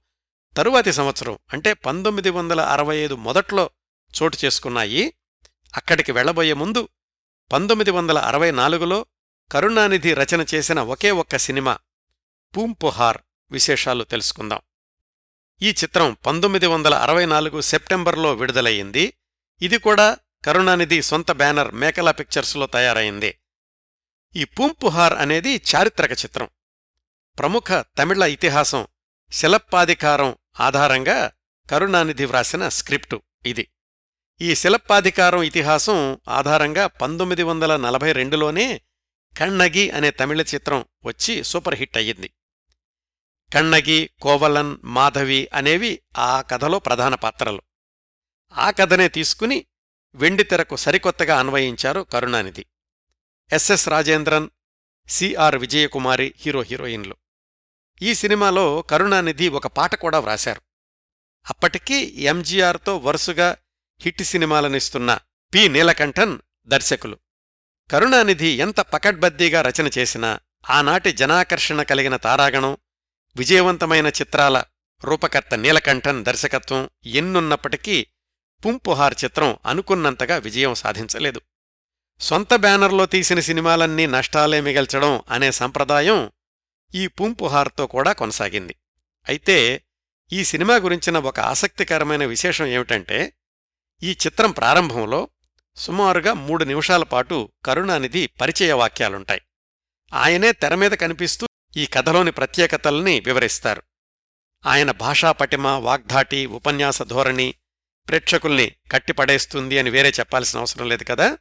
[0.57, 3.69] తరువాతి సంవత్సరం అంటే పంతొమ్మిది వందల అరవై ఐదు మొదట్లో
[4.21, 5.13] చోటు చేసుకున్నాయి.
[5.75, 6.89] అక్కడికి వెళ్ళబోయే ముందు
[7.51, 9.05] పంతొమ్మిది వందల అరవై నాలుగులో
[9.51, 11.77] కరుణానిధి రచన చేసిన ఒకే ఒక్క సినిమా
[12.57, 13.17] పూంపుహార్
[13.51, 14.59] విశేషాలు తెలుసుకుందాం.
[15.61, 19.13] ఈ చిత్రం పంతొమ్మిది వందల అరవై నాలుగు సెప్టెంబర్లో విడుదలయ్యింది.
[19.61, 23.35] ఇది కూడా కరుణానిధి సొంత బ్యానర్ మేకలా పిక్చర్స్లో తయారైంది.
[24.35, 26.49] ఈ పూంపుహార్ అనేది చారిత్రక చిత్రం.
[27.39, 27.63] ప్రముఖ
[27.97, 28.87] తమిళ ఇతిహాసం
[29.31, 31.31] శిలప్పాధికారం ఆధారంగా
[31.69, 33.69] కరుణానిధి వ్రాసిన స్క్రిప్టు ఇది.
[34.41, 38.81] ఈ శిలప్పాధికారం ఇతిహాసం ఆధారంగా పంతొమ్మిది వందల నలభై రెండులోనే
[39.39, 42.33] కണ്ണగి అనే తమిళ చిత్రం వచ్చి సూపర్ హిట్ అయ్యింది.
[43.53, 47.61] కన్నగి కోవలన్ మాధవి అనేవి ఆ కథలో ప్రధాన పాత్రలు.
[48.53, 49.65] ఆ కథనే తీసుకుని
[50.15, 52.65] వెండితెరకు సరికొత్తగా అన్వయించారు Karunanidhi.
[53.53, 54.49] SS Rajendran
[55.09, 57.15] CR Vijayakumari hero హీరోయిన్లు.
[58.01, 60.61] ఈ సినిమాలో కరుణానిధి ఒక పాట కూడా వ్రాశారు.
[61.49, 63.57] అప్పటికీ ఎంజీఆర్తో వరుసగా
[64.01, 65.19] హిట్ సినిమాలనిస్తున్న
[65.53, 67.17] పి నీలకంఠన్ దర్శకులు.
[67.91, 70.39] కరుణానిధి ఎంత పకడ్బద్దీగా రచన చేసినా
[70.69, 72.77] ఆనాటి జనాకర్షణ కలిగిన తారాగణం
[73.35, 74.63] విజయవంతమైన చిత్రాల
[75.03, 78.07] రూపకర్త నీలకంఠన్ దర్శకత్వం ఎన్నున్నప్పటికీ
[78.65, 81.41] పుంపుహార్ చిత్రం అనుకున్నంతగా విజయం సాధించలేదు.
[82.19, 86.31] సొంత బ్యానర్లో తీసిన సినిమాలన్నీ నష్టాలే మిగల్చడం అనే సంప్రదాయం
[86.95, 88.75] ఈ పుంపుహార్తో కూడా కొనసాగింది.
[89.27, 89.83] అయితే
[90.33, 93.33] ఈ సినిమా గురించిన ఒక ఆసక్తికరమైన విశేషం ఏమిటంటే
[94.03, 95.29] ఈ చిత్రం ప్రారంభంలో
[95.75, 99.41] సుమారుగా మూడు నిమిషాల పాటు కరుణానిధి పరిచయ వాక్యాలుంటాయి
[100.13, 101.47] ఆయనే తెరమీద కనిపిస్తూ
[101.77, 103.83] ఈ కథలోని ప్రత్యేకతల్ని వివరిస్తారు.
[104.65, 107.53] ఆయన భాషా పటిమ వాగ్ధాటి ఉపన్యాస ధోరణి
[108.07, 111.37] ప్రేక్షకుల్ని కట్టిపడేస్తుంది అని వేరే చెప్పాల్సిన అవసరం లేదు కదా?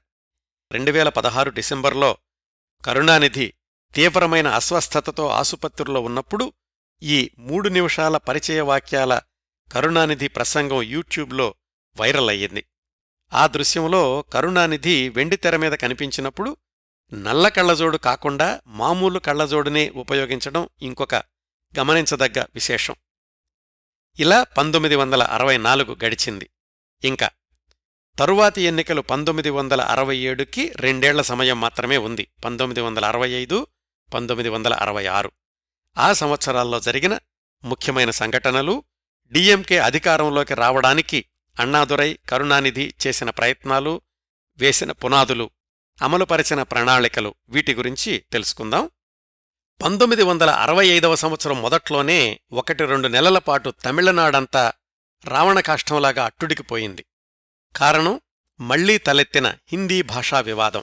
[0.72, 2.16] రెండువేల పదహారు డిసెంబర్లో
[2.84, 3.54] కరుణానిధి
[3.94, 6.52] తీవ్రమైన అస్వస్థతతో ఆసుపత్రిలో ఉన్నప్పుడు
[7.02, 9.20] ఈ మూడు నిమిషాల పరిచయ వాక్యాల
[9.72, 11.54] కరుణానిధి ప్రసంగం యూట్యూబ్లో
[12.00, 12.66] వైరల్ అయ్యింది.
[13.32, 16.56] ఆ దృశ్యంలో కరుణానిధి వెండితెర మీద కనిపించినప్పుడు
[17.12, 21.14] నల్ల కళ్ళజోడు కాకుండా మామూలు కళ్ళజోడునే ఉపయోగించడం ఇంకొక
[21.78, 22.94] గమనించదగ్గ విశేషం.
[24.18, 26.50] ఇలా పంతొమ్మిది వందల అరవై నాలుగు గడిచింది.
[27.04, 27.30] ఇంకా
[28.18, 32.28] తరువాతి ఎన్నికలు పంతొమ్మిది వందల అరవై ఏడుకి రెండేళ్ళ సమయం మాత్రమే ఉంది.
[32.44, 33.66] పంతొమ్మిది వందల అరవై ఐదు
[34.14, 35.30] పంతొమ్మిది వందల అరవై ఆరు.
[35.98, 37.18] ఆ సంవత్సరాల్లో జరిగిన
[37.64, 38.84] ముఖ్యమైన సంఘటనలు
[39.32, 41.24] డిఎంకే అధికారంలోకి రావడానికి
[41.60, 44.02] అణ్ణాదురై కరుణానిధి చేసిన ప్రయత్నాలు
[44.58, 45.50] వేసిన పునాదులు
[46.02, 48.90] అమలుపరిచిన ప్రణాళికలు వీటి గురించి తెలుసుకుందాం.
[49.82, 54.72] పంతొమ్మిది వందల అరవై ఐదవ సంవత్సరం మొదట్లోనే ఒకటి రెండు నెలల పాటు తమిళనాడంతా
[55.26, 57.04] రావణకాష్టంలాగా అట్టుడికిపోయింది
[57.76, 58.20] కారణం
[58.60, 60.82] మళ్ళీ తలెత్తిన హిందీ భాషా వివాదం.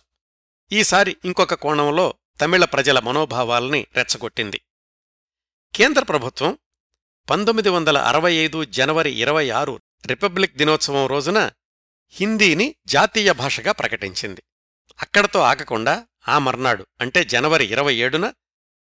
[0.71, 4.61] ఈసారి ఇంకొక కోణంలో తమిళ ప్రజల మనోభావాల్ని రెచ్చగొట్టింది.
[5.75, 6.57] కేంద్ర ప్రభుత్వం
[7.29, 11.51] పంతొమ్మిది వందల అరవై ఐదు జనవరి ఇరవై ఆరు రిపబ్లిక్ దినోత్సవం రోజున
[12.09, 14.43] హిందీని జాతీయ భాషగా ప్రకటించింది.
[15.01, 18.33] అక్కడతో ఆగకుండా ఆ మర్నాడు అంటే జనవరి ఇరవై ఏడున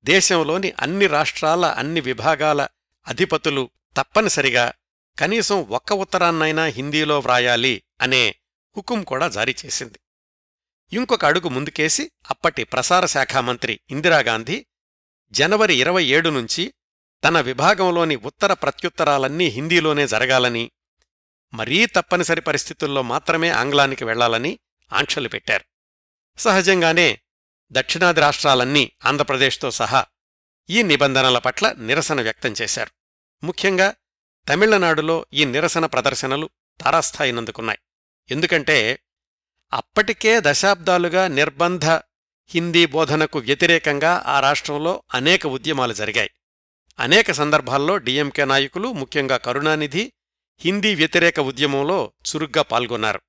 [0.03, 2.67] దేశంలోని అన్ని రాష్ట్రాల అన్ని విభాగాల
[3.07, 4.73] అధిపతులు తప్పనిసరిగా
[5.19, 8.35] కనీసం ఒక్క ఉత్తరాన్నైనా హిందీలో వ్రాయాలి అనే
[8.77, 9.99] హుకుం కూడా జారీ చేసింది.
[10.93, 14.65] ఇంకొక అడుగు ముందుకేసి అప్పటి ప్రసార శాఖ మంత్రి ఇందిరాగాంధీ
[15.31, 16.73] జనవరి ఇరవై ఏడు నుంచి
[17.23, 20.71] తన విభాగంలోని ఉత్తర ప్రత్యుత్తరాలన్నీ హిందీలోనే జరగాలని
[21.53, 24.59] మరీ తప్పనిసరి పరిస్థితుల్లో మాత్రమే ఆంగ్లానికి వెళ్ళాలని
[24.93, 25.63] ఆంక్షలు పెట్టారు.
[26.37, 27.19] సహజంగానే
[27.71, 30.05] దక్షిణాది రాష్ట్రాలన్నీ ఆంధ్రప్రదేశ్తో సహా
[30.69, 32.91] ఈ నిబంధనల పట్ల నిరసన వ్యక్తం చేశారు.
[33.45, 33.95] ముఖ్యంగా
[34.49, 36.49] తమిళనాడులో ఈ నిరసన ప్రదర్శనలు
[36.81, 37.79] తారాస్థాయినందుకున్నాయి.
[38.31, 38.99] ఎందుకంటే
[39.73, 41.85] అప్పటికే దశాబ్దాలుగా నిర్బంధ
[42.47, 46.31] హిందీ బోధనకు వ్యతిరేకంగా ఆ రాష్ట్రంలో అనేక ఉద్యమాలు జరిగాయి.
[46.99, 50.13] అనేక సందర్భాల్లో డిఎంకే నాయకులు ముఖ్యంగా కరుణానిధి
[50.59, 53.21] హిందీ వ్యతిరేక ఉద్యమంలో చురుగ్గా పాల్గొన్నారు.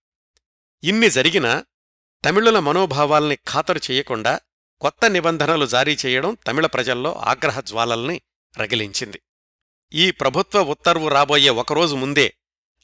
[0.85, 1.65] ఇన్ని జరిగినా
[2.25, 4.41] తమిళుల మనోభావాల్ని ఖాతరు చేయకుండా
[4.81, 8.21] కొత్త నిబంధనలు జారీ చేయడం తమిళ ప్రజల్లో ఆగ్రహ జ్వాలల్ని
[8.59, 9.21] రగిలించింది.
[9.95, 12.35] ఈ ప్రభుత్వ ఉత్తర్వు రాబోయే ఒకరోజు ముందే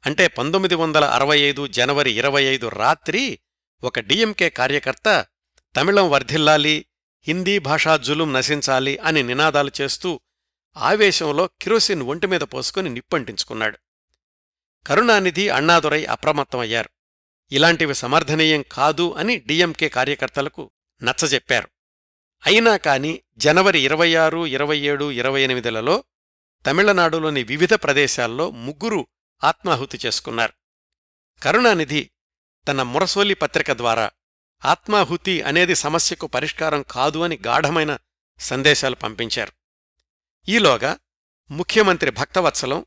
[0.07, 3.39] అంటే పంతొమ్మిది వందల అరవై ఐదు జనవరి ఇరవై ఐదు రాత్రి
[3.85, 5.27] ఒక డిఎంకే కార్యకర్త
[5.77, 6.87] తమిళం వర్ధిల్లాలి
[7.27, 10.21] హిందీ భాషా జులుం నశించాలి అని నినాదాలు చేస్తూ
[10.77, 13.79] ఆవేశంలో కిరోసిన్ ఒంటిమీద పోసుకుని నిప్పంటించుకున్నాడు.
[14.87, 16.91] కరుణానిధి అన్నాదురై అప్రమత్తమయ్యారు.
[17.53, 20.71] ఇలాంటివి సమర్థనీయం కాదు అని డిఎంకే కార్యకర్తలకు
[21.03, 21.69] నచ్చజెప్పారు.
[22.47, 26.05] అయినా కాని జనవరి ఇరవై ఆరు ఇరవై ఏడు ఇరవై ఎనిమిదిలలో
[26.67, 29.07] తమిళనాడులోని వివిధ ప్రదేశాల్లో ముగ్గురు
[29.45, 30.53] ఆత్మాహుతి చేసుకున్నారు.
[31.43, 32.11] కరుణానిధి
[32.69, 34.11] తన మురసోలి పత్రిక ద్వారా
[34.65, 37.99] ఆత్మాహుతి అనేది సమస్యకు పరిష్కారం కాదు అని గాఢమైన
[38.39, 39.53] సందేశాలు పంపించారు.
[40.49, 40.99] ఈలోగా
[41.51, 42.85] ముఖ్యమంత్రి భక్తవత్సలం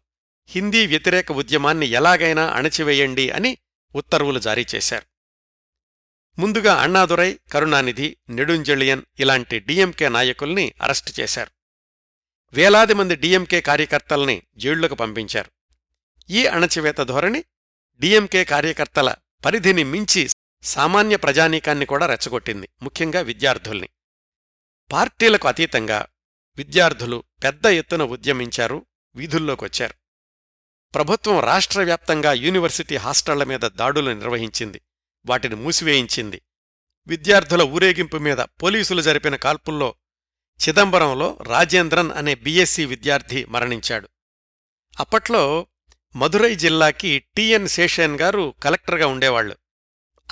[0.47, 3.57] హిందీ వ్యతిరేక ఉద్యమాన్ని ఎలాగైనా అణచివేయండి అని
[3.95, 5.05] ఉత్తర్వులు జారీ చేశారు.
[6.41, 11.62] ముందుగా అణ్ణాదురై కరుణానిధి నెడుంజెళియన్ ఇలాంటి డిఎంకే నాయకుల్ని అరెస్టు చేశారు.
[12.53, 15.51] వేలాది మంది డిఎంకే కార్యకర్తల్ని జైళ్ళకు పంపించారు.
[16.29, 17.43] ఈ అణచివేత ధోరణి
[17.99, 20.29] డిఎంకే కార్యకర్తల పరిధిని మించి
[20.63, 23.89] సామాన్య ప్రజానీకాన్ని కూడా రెచ్చగొట్టింది ముఖ్యంగా విద్యార్థుల్ని.
[24.91, 26.07] పార్టీలకు అతీతంగా
[26.57, 28.85] విద్యార్థులు పెద్ద ఎత్తున ఉద్యమించారు
[29.15, 29.93] వీధుల్లోకొచ్చారు.
[30.95, 34.81] ప్రభుత్వం రాష్ట్రవ్యాప్తంగా యూనివర్సిటీ హాస్టళ్ళ మీద దాడులు నిర్వహించింది
[35.25, 36.41] వాటిని మూసివేయించింది.
[37.07, 39.95] విద్యార్థుల ఊరేగింపు మీద పోలీసులు జరిపిన కాల్పుల్లో
[40.67, 44.09] చిదంబరంలో రాజేంద్రన్ అనే బీఎస్సీ విద్యార్థి మరణించాడు.
[44.99, 45.67] అప్పట్లో
[46.15, 49.57] మధురై జిల్లాకి టిఎన్ శేషన్ గారు కలెక్టర్గా ఉండేవాళ్ళు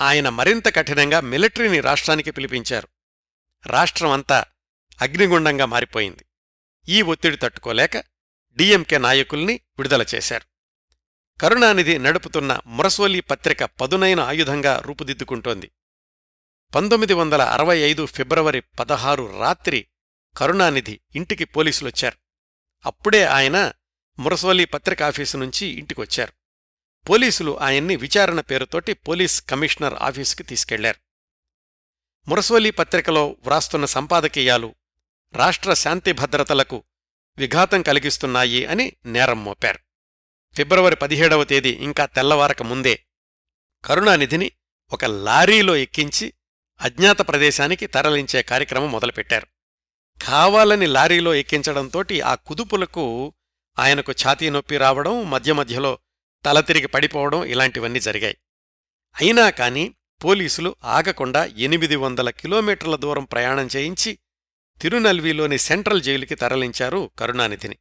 [0.00, 2.88] ఆయన మరింత కఠినంగా మిలిటరీని రాష్ట్రానికి పిలిపించారు.
[3.66, 4.44] రాష్ట్రమంతా
[5.00, 6.24] అగ్నిగుండంగా మారిపోయింది.
[6.88, 7.96] ఈ ఒత్తిడి తట్టుకోలేక
[8.56, 10.46] డిఎంకే నాయకుల్ని విడుదల చేశారు.
[11.40, 15.70] కరుణానిధి నడుపుతున్న మురసోలి పత్రిక పదునైన ఆయుధంగా రూపుదిద్దుకుంటోంది.
[16.74, 19.86] పంతొమ్మిది వందల అరవై ఐదు ఫిబ్రవరి పదహారు రాత్రి
[20.36, 22.16] కరుణానిధి ఇంటికి పోలీసులొచ్చారు.
[22.86, 23.72] అప్పుడే ఆయన
[24.18, 26.32] మురసవల్లి పత్రికాఫీసు నుంచి ఇంటికొచ్చారు.
[27.08, 30.98] పోలీసులు ఆయన్ని విచారణ పేరుతోటి పోలీస్ కమిషనర్ ఆఫీసుకి తీసుకెళ్ళారు.
[32.28, 34.74] మురసవల్లి పత్రికలో వ్రాస్తున్న సంపాదకీయాలు
[35.32, 36.84] రాష్ట్ర శాంతి భద్రతలకు
[37.38, 39.78] విఘాతం కలిగిస్తున్నాయి అని నేరం మోపారు.
[40.56, 43.04] ఫిబ్రవరి పదిహేడవ తేదీ ఇంకా తెల్లవారక ముందే
[43.84, 44.52] కరుణానిధిని
[44.92, 46.34] ఒక లారీలో ఎక్కించి
[46.80, 49.46] అజ్ఞాత ప్రదేశానికి తరలించే కార్యక్రమం మొదలుపెట్టారు.
[50.22, 53.34] కావాలని లారీలో ఎక్కించడంతోటి ఆ కుదుపులకు
[53.78, 55.98] ఆయనకు ఛాతీ నొప్పి రావడం మధ్య మధ్యలో
[56.44, 58.36] తల తిరిగి పడిపోవడం ఇలాంటివన్నీ జరిగాయి.
[59.20, 64.18] అయినా కాని పోలీసులు ఆగకుండా ఎనిమిది వందల కిలోమీటర్ల దూరం ప్రయాణం చేయించి
[64.80, 67.76] తిరునల్విలోని సెంట్రల్ జైలుకి తరలించారు కరుణానిధిని.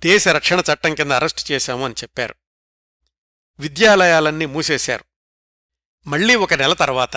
[0.00, 2.34] దేశ రక్షణ చట్టం కింద అరెస్టు చేశాము అని చెప్పారు.
[3.58, 5.04] విద్యాలయాలన్నీ మూసేశారు.
[6.08, 7.16] మళ్ళీ ఒక నెల తర్వాత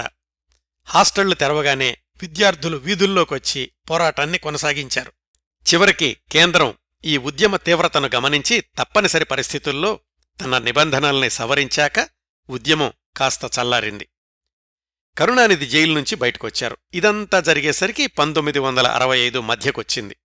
[0.85, 5.13] హాస్టళ్ళు తెరవగానే విద్యార్థులు వీధుల్లోకొచ్చి పోరాటాన్ని కొనసాగించారు.
[5.73, 6.73] చివరికి కేంద్రం
[7.05, 9.99] ఈ ఉద్యమ తీవ్రతను గమనించి తప్పనిసరి పరిస్థితుల్లో
[10.41, 12.09] తన నిబంధనల్ని సవరించాక
[12.49, 14.09] ఉద్యమం కాస్త చల్లారింది.
[15.17, 16.77] కరుణానిధి జైలు నుంచి బయటకొచ్చారు.
[16.93, 20.15] ఇదంతా జరిగేసరికి పంతొమ్మిది వందల అరవై ఐదు మధ్యకొచ్చింది.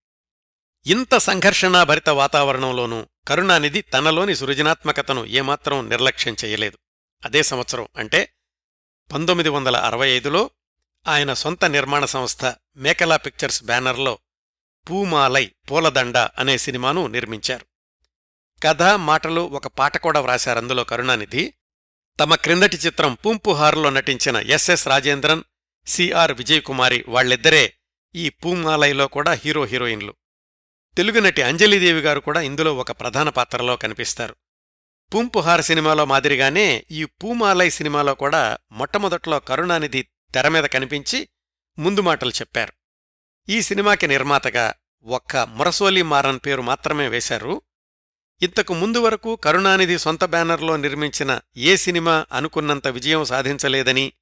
[0.86, 6.78] ఇంత సంఘర్షణాభరిత వాతావరణంలోనూ కరుణానిధి తనలోని సృజనాత్మకతను ఏమాత్రం నిర్లక్ష్యం చేయలేదు.
[7.24, 8.32] అదే సంవత్సరం అంటే
[9.12, 10.50] పంతొమ్మిది వందల అరవై ఐదులో
[11.06, 14.18] ఆయన సొంత నిర్మాణ సంస్థ మేకలా పిక్చర్స్ బ్యానర్లో
[14.90, 17.66] పూమాలై పూలదండ అనే సినిమాను నిర్మించారు.
[18.62, 21.54] కథ మాటలు ఒక పాట కూడా వ్రాశారందులో కరుణానిధి
[22.20, 25.42] తమ క్రిందటి చిత్రం పూంపుహారులో నటించిన ఎస్ఎస్ రాజేంద్రన్
[25.86, 27.74] సిఆర్ విజయకుమారి వాళ్ళిద్దరే
[28.14, 30.14] ఈ పూమాలైలో కూడా హీరో హీరోయిన్లు.
[30.96, 34.36] తెలుగు నటి అంజలీదేవి గారు కూడా ఇందులో ఒక ప్రధాన పాత్రలో కనిపిస్తారు.
[35.14, 41.28] పూంపుహార్ సినిమాలో మాదిరిగానే ఈ పూమాలై సినిమాలో కూడా మొట్టమొదట్లో కరుణానిధి తెర మీద కనిపించి
[41.78, 42.72] ముందు మాటలు చెప్పారు.
[43.48, 47.62] ఈ సినిమాకి నిర్మాతగా ఒక్క మురసోలి మారన్ పేరు మాత్రమే వేశారు.
[48.42, 54.12] ఇంతకు ముందు వరకు కరుణానిధి సొంత బ్యానర్లో నిర్మించిన ఏ సినిమా అనుకున్నంత విజయం సాధించలేదని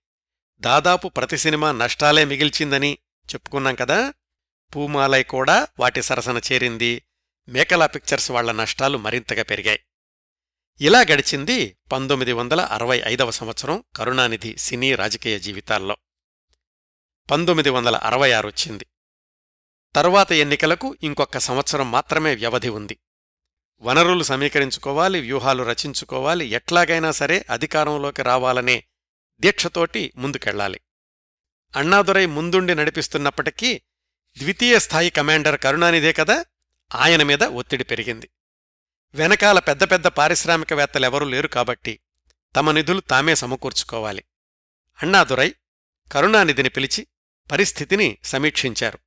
[0.58, 2.98] దాదాపు ప్రతి సినిమా నష్టాలే మిగిల్చిందని
[3.34, 4.14] చెప్పుకున్నాం కదా?
[4.76, 7.02] పూమాలై కూడా వాటి సరసన చేరింది.
[7.48, 9.80] మేకలా పిక్చర్స్ వాళ్ళ నష్టాలు మరింతగా పెరిగాయి.
[10.82, 15.96] ఇలా గడిచింది పంతొమ్మిది వందల అరవై ఐదవ సంవత్సరం కరుణానిధి సినీ రాజకీయ జీవితాల్లో.
[17.30, 18.86] పంతొమ్మిది వందల అరవై ఆరు వచ్చింది.
[19.96, 22.98] తరువాత ఎన్నికలకు ఇంకొక సంవత్సరం మాత్రమే వ్యవధి ఉంది.
[23.80, 28.84] వనరులు సమీకరించుకోవాలి వ్యూహాలు రచించుకోవాలి ఎట్లాగైనా సరే అధికారంలోకి రావాలనే
[29.40, 30.80] దీక్షతోటి ముందుకెళ్ళాలి
[31.76, 33.82] అన్నాదురై ముందుండి నడిపిస్తున్నప్పటికీ
[34.38, 36.44] ద్వితీయ స్థాయి కమాండర్ కరుణానిదే కదా
[36.94, 38.28] ఆయన మీద ఒత్తిడి పెరిగింది.
[39.14, 42.00] వెనకాల పెద్ద పెద్ద పారిశ్రామికవేత్తలెవరూ లేరు కాబట్టి
[42.56, 44.24] తమ నిధులు తామే సమకూర్చుకోవాలి.
[45.02, 45.54] అన్నాదురై
[46.12, 47.06] కరుణానిధిని పిలిచి
[47.52, 48.98] పరిస్థితిని సమీక్షించారు.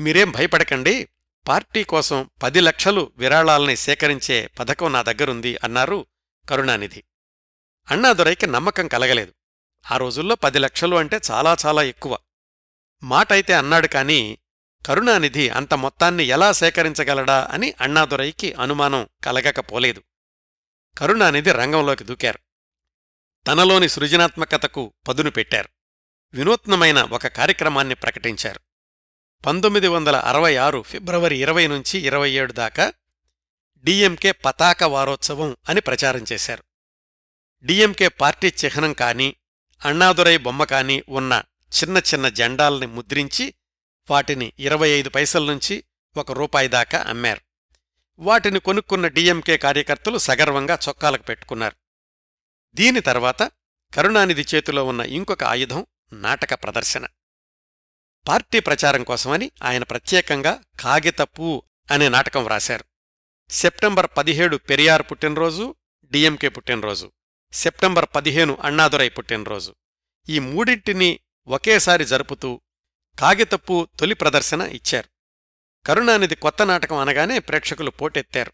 [0.00, 1.08] మీరేం భయపడకండి
[1.48, 6.06] పార్టీ కోసం పది లక్షలు విరాళాల్ని సేకరించే పథకం నా దగ్గరుంది అన్నారు
[6.50, 7.04] కరుణానిధి.
[7.90, 9.32] అన్నాదురైకి నమ్మకం కలగలేదు.
[9.92, 12.18] ఆ రోజుల్లో పది లక్షలు అంటే చాలా చాలా ఎక్కువ.
[13.02, 14.38] మాటైతే అన్నాడు కాని
[14.86, 20.02] కరుణానిధి అంత మొత్తాన్ని ఎలా సేకరించగలడా అని అణ్ణాదురైకి అనుమానం కలగకపోలేదు.
[20.98, 22.38] కరుణానిధి రంగంలోకి దూకారు.
[23.46, 25.68] తనలోని సృజనాత్మకతకు పదును పెట్టారు.
[26.34, 28.60] వినూత్నమైన ఒక కార్యక్రమాన్ని ప్రకటించారు.
[29.46, 32.92] పంతొమ్మిది వందల అరవై ఆరు ఫిబ్రవరి ఇరవై నుంచి ఇరవై ఏడు దాకా
[33.84, 36.64] డిఎంకే పతాక వారోత్సవం అని ప్రచారం చేశారు.
[37.64, 39.36] డిఎంకే పార్టీ చిహ్నం కానీ
[39.84, 41.42] అణ్ణాదురై బొమ్మ కాని ఉన్న
[41.82, 43.54] చిన్న చిన్న జెండాల్ని ముద్రించి
[44.10, 45.84] వాటిని ఇరవై ఐదు పైసల నుంచి
[46.16, 47.40] ఒక రూపాయి దాకా అమ్మారు.
[48.18, 51.76] వాటిని కొనుక్కున్న డిఎంకే కార్యకర్తలు సగర్వంగా చొక్కాలకు పెట్టుకున్నారు.
[52.74, 53.42] దీని తర్వాత
[53.94, 57.06] కరుణానిధి చేతిలో ఉన్న ఇంకొక ఆయుధం నాటక ప్రదర్శన.
[58.28, 62.84] పార్టీ ప్రచారం కోసమని ఆయన ప్రత్యేకంగా కాగితపూ అనే నాటకం వ్రాశారు.
[63.50, 67.12] సెప్టెంబర్ పదిహేడు పెరియార్ పుట్టినరోజు డిఎంకే పుట్టినరోజు.
[67.52, 69.74] సెప్టెంబర్ పదిహేను అన్నాదురై పుట్టినరోజు.
[70.28, 72.60] ఈ మూడింటిని ఒకేసారి జరుపుతూ
[73.18, 75.08] కాగితపు తొలి ప్రదర్శన ఇచ్చారు.
[75.86, 78.52] కరుణానిధి కొత్త నాటకం అనగానే ప్రేక్షకులు పోటెత్తారు.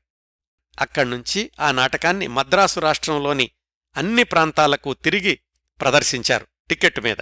[0.81, 3.51] అక్కడ్నుంచి ఆ నాటకాన్ని మద్రాసు రాష్ట్రంలోని
[3.97, 5.41] అన్ని ప్రాంతాలకు తిరిగి
[5.81, 7.17] ప్రదర్శించారు టిక్కెట్టు మీద.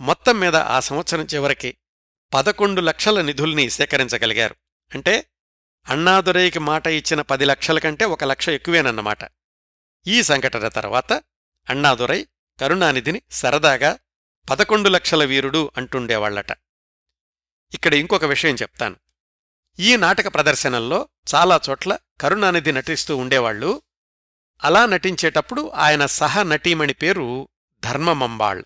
[0.00, 1.76] మొత్తం మీద ఆ సంవత్సరం చివరికి
[2.34, 4.54] పదకొండు లక్షల నిధుల్ని సేకరించగలిగారు.
[4.94, 5.26] అంటే
[5.88, 9.18] అన్నాదురైకి మాట ఇచ్చిన పది లక్షల కంటే ఒక లక్ష ఎక్కువేనన్నమాట.
[10.06, 11.12] ఈ సంఘటన తర్వాత
[11.70, 12.26] అన్నాదురై
[12.60, 13.98] కరుణానిధిని సరదాగా
[14.48, 16.50] పదకొండు లక్షల వీరుడు అంటుండేవాళ్ళట
[17.74, 18.96] ఇక్కడ ఇంకొక విషయం చెప్తాను.
[19.78, 23.82] ఈ నాటక ప్రదర్శనల్లో చాలా చోట్ల కరుణానిధి నటిస్తూ ఉండేవాళ్ళు
[24.64, 27.48] అలా నటించేటప్పుడు ఆయన సహ నటీమణి పేరు
[27.84, 28.64] ధర్మమంబాళ్.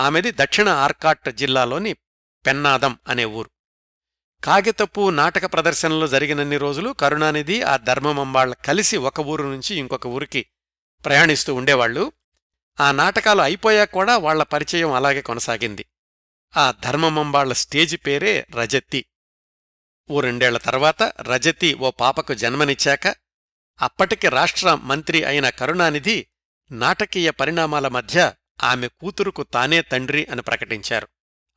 [0.00, 1.92] ఆమెది దక్షిణ ఆర్కాట్ జిల్లాలోని
[2.46, 3.50] పెన్నాదం అనే ఊరు.
[4.44, 10.46] కాగితపు నాటక ప్రదర్శనలు జరిగినన్ని రోజులు కరుణానిధి ఆ ధర్మమంబాళ్ కలిసి ఒక ఊరు నుంచి ఇంకొక ఊరికి
[11.04, 12.12] ప్రయాణిస్తూ ఉండేవాళ్ళు
[12.80, 15.86] ఆ నాటకాలు అయిపోయాక కూడా వాళ్ళ పరిచయం అలాగే కొనసాగింది.
[16.56, 19.06] ఆ ధర్మమంబాళ్ళ స్టేజి పేరే రజతి.
[20.10, 23.16] ఓ రెండేళ్ళ తర్వాత రజతి ఓ పాపకు జన్మనిచ్చాక
[23.80, 26.26] అప్పటికి రాష్ట్ర మంత్రి అయిన కరుణానిధి
[26.70, 31.08] నాటకీయ పరిణామాల మధ్య ఆమె కూతురుకు తానే తండ్రి అని ప్రకటించారు.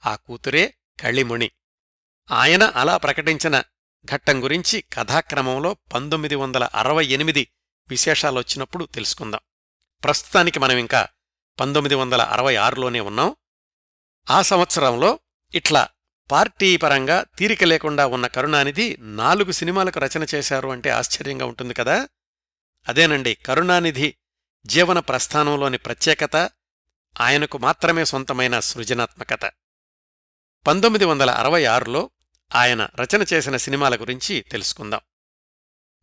[0.05, 1.51] ఆ కూతురే కళిముణి
[2.31, 3.63] ఆయన అలా ప్రకటించిన
[4.05, 7.47] ఘట్టం గురించి కథాక్రమంలో పంతొమ్మిది వందల అరవై ఎనిమిది
[7.89, 9.39] విశేషాలొచ్చినప్పుడు తెలుసుకుందాం.
[10.03, 11.07] ప్రస్తుతానికి మనం ఇంకా
[11.59, 13.35] పంతొమ్మిది వందల అరవై ఆరులోనే ఉన్నాం.
[14.29, 15.19] ఆ సంవత్సరంలో
[15.55, 15.87] ఇట్లా
[16.31, 22.09] పార్టీ పరంగా తీరిక లేకుండా ఉన్న కరుణానిధి నాలుగు సినిమాలకు రచన చేశారు అంటే ఆశ్చర్యంగా ఉంటుంది కదా.
[22.87, 24.15] అదేనండి కరుణానిధి
[24.65, 26.35] జీవన ప్రస్థానంలోని ప్రత్యేకత
[27.21, 29.51] ఆయనకు మాత్రమే సొంతమైన సృజనాత్మకత.
[30.67, 32.09] పంతొమ్మిది వందల అరవై ఆరులో
[32.55, 34.99] ఆయన రచన చేసిన సినిమాల గురించి తెలుసుకుందాం.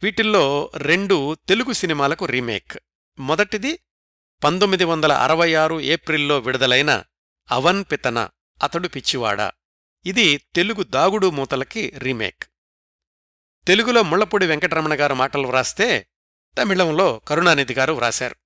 [0.02, 2.78] వీటిల్లో రెండు తెలుగు సినిమాలకు రీమేక్.
[3.18, 3.78] మొదటిది
[4.44, 7.05] పంతొమ్మిది వందల అరవై ఆరు ఏప్రిల్లో విడుదలైన
[7.51, 8.29] అవన్ పితన
[8.62, 9.53] అతడు పిచ్చివాడా.
[10.07, 12.42] ఇది తెలుగు దాగుడు మూతలకి రీమేక్.
[13.66, 16.09] తెలుగులో ముళ్ళపూడి వెంకటరమణ గారు మాటలు వ్రాస్తే
[16.59, 18.37] తమిళంలో కరుణానిధి గారు వ్రాశారు.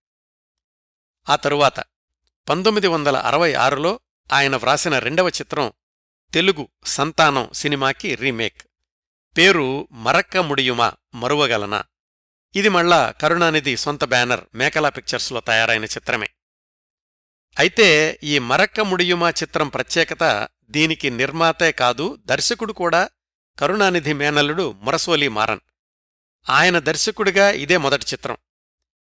[1.29, 1.81] ఆ తరువాత
[2.49, 4.01] పంతొమ్మిది వందల అరవై ఆరులో
[4.33, 5.73] ఆయన వ్రాసిన రెండవ చిత్రం
[6.35, 8.63] తెలుగు సంతానం సినిమాకి రీమేక్.
[9.37, 11.85] పేరు మరక్క ముడియుమా మరువగలనా?
[12.57, 16.31] ఇది మళ్ళా కరుణానిధి సొంత బ్యానర్ మేకలా పిక్చర్స్లో తయారైన చిత్రమే.
[17.59, 23.09] అయితే ఈ మరక్క ముడియుమా చిత్రం ప్రత్యేకత దీనికి నిర్మాతే కాదు దర్శకుడు కూడా
[23.59, 25.61] కరుణానిధి మేనల్లుడు మురసోలి మారన్.
[26.51, 28.37] ఆయన దర్శకుడిగా ఇదే మొదటి చిత్రం.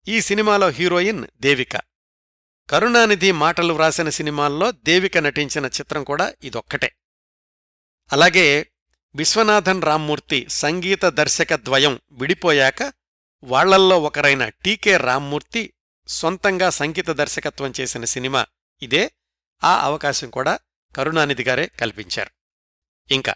[0.09, 1.77] ఈ సినిమాలో హీరోయిన్ దేవిక.
[2.71, 6.95] కరుణానిధి మాటలు వ్రాసిన సినిమాల్లో దేవిక నటించిన చిత్రం కూడా ఇదొక్కటే.
[8.13, 8.71] అలాగే
[9.15, 12.98] విశ్వనాథన్ రామ్మూర్తి సంగీత దర్శక ద్వయం విడిపోయాక
[13.45, 15.73] వాళ్ళల్లో ఒకరైన టీకే రామ్మూర్తి
[16.07, 18.47] సొంతంగా సంగీత దర్శకత్వం చేసిన సినిమా
[18.83, 19.13] ఇదే.
[19.65, 20.59] ఆ అవకాశం కూడా
[20.97, 22.31] కరుణానిధి గారే కల్పించారు.
[23.11, 23.35] ఇంకా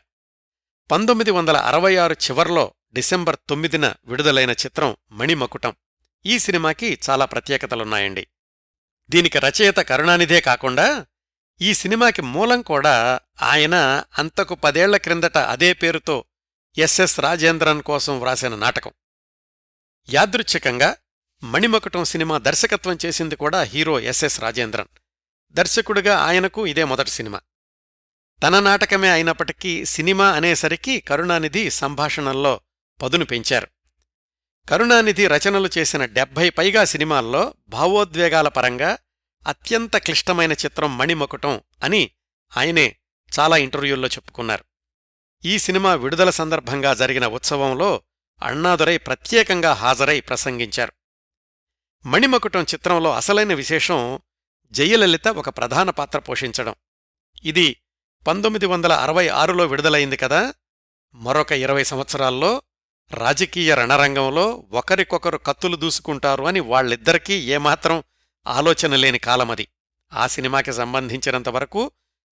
[0.90, 5.76] పంతొమ్మిది వందల అరవై ఆరు చివర్లో డిసెంబర్ తొమ్మిదిన విడుదలైన చిత్రం మణిమకుటం
[6.26, 8.26] ఈ సినిమాకి చాలా ప్రత్యేకతలున్నాయండి.
[9.10, 11.06] దీనికి రచయిత కరుణానిధే కాకుండా
[11.60, 16.24] ఈ సినిమాకి మూలం కూడా ఆయన అంతకు పదేళ్ళ క్రిందట అదే పేరుతో
[16.78, 18.90] ఎస్ఎస్ రాజేంద్రన్ కోసం వ్రాసిన నాటకం.
[20.10, 20.96] యాదృచ్ఛికంగా
[21.44, 24.88] మణిమకుటం సినిమా దర్శకత్వం చేసింది కూడా హీరో ఎస్ఎస్ రాజేంద్రన్.
[25.52, 27.40] దర్శకుడిగా ఆయనకు ఇదే మొదటి సినిమా.
[28.42, 32.60] తన నాటకమే అయినప్పటికీ సినిమా అనేసరికి కరుణానిధి సంభాషణల్లో
[33.02, 33.68] పదును పెంచారు.
[34.68, 38.98] కరుణానిధి రచనలు చేసిన డెబ్భై పైగా సినిమాల్లో భావోద్వేగాల పరంగా
[39.46, 42.10] అత్యంత క్లిష్టమైన చిత్రం మణిమకుటం అని
[42.56, 42.96] ఆయనే
[43.40, 44.64] చాలా ఇంటర్వ్యూల్లో చెప్పుకున్నారు.
[45.44, 48.02] ఈ సినిమా విడుదల సందర్భంగా జరిగిన ఉత్సవంలో
[48.42, 50.92] అణ్ణాదురై ప్రత్యేకంగా హాజరై ప్రసంగించారు.
[52.06, 54.20] మణిమకుటం చిత్రంలో అసలైన విశేషం
[54.70, 56.74] జయలలిత ఒక ప్రధాన పాత్ర పోషించడం.
[57.44, 57.76] ఇది
[58.26, 60.54] పంతొమ్మిది వందల అరవై ఆరులో విడుదలైంది కదా
[61.14, 62.62] మరొక ఇరవై సంవత్సరాల్లో
[63.14, 68.04] రాజకీయ రణరంగంలో ఒకరికొకరు కత్తులు దూసుకుంటారు అని వాళ్ళిద్దరికీ ఏమాత్రం
[68.46, 69.68] ఆలోచన లేని కాలమది
[70.12, 71.90] ఆ సినిమాకి సంబంధించినంతవరకు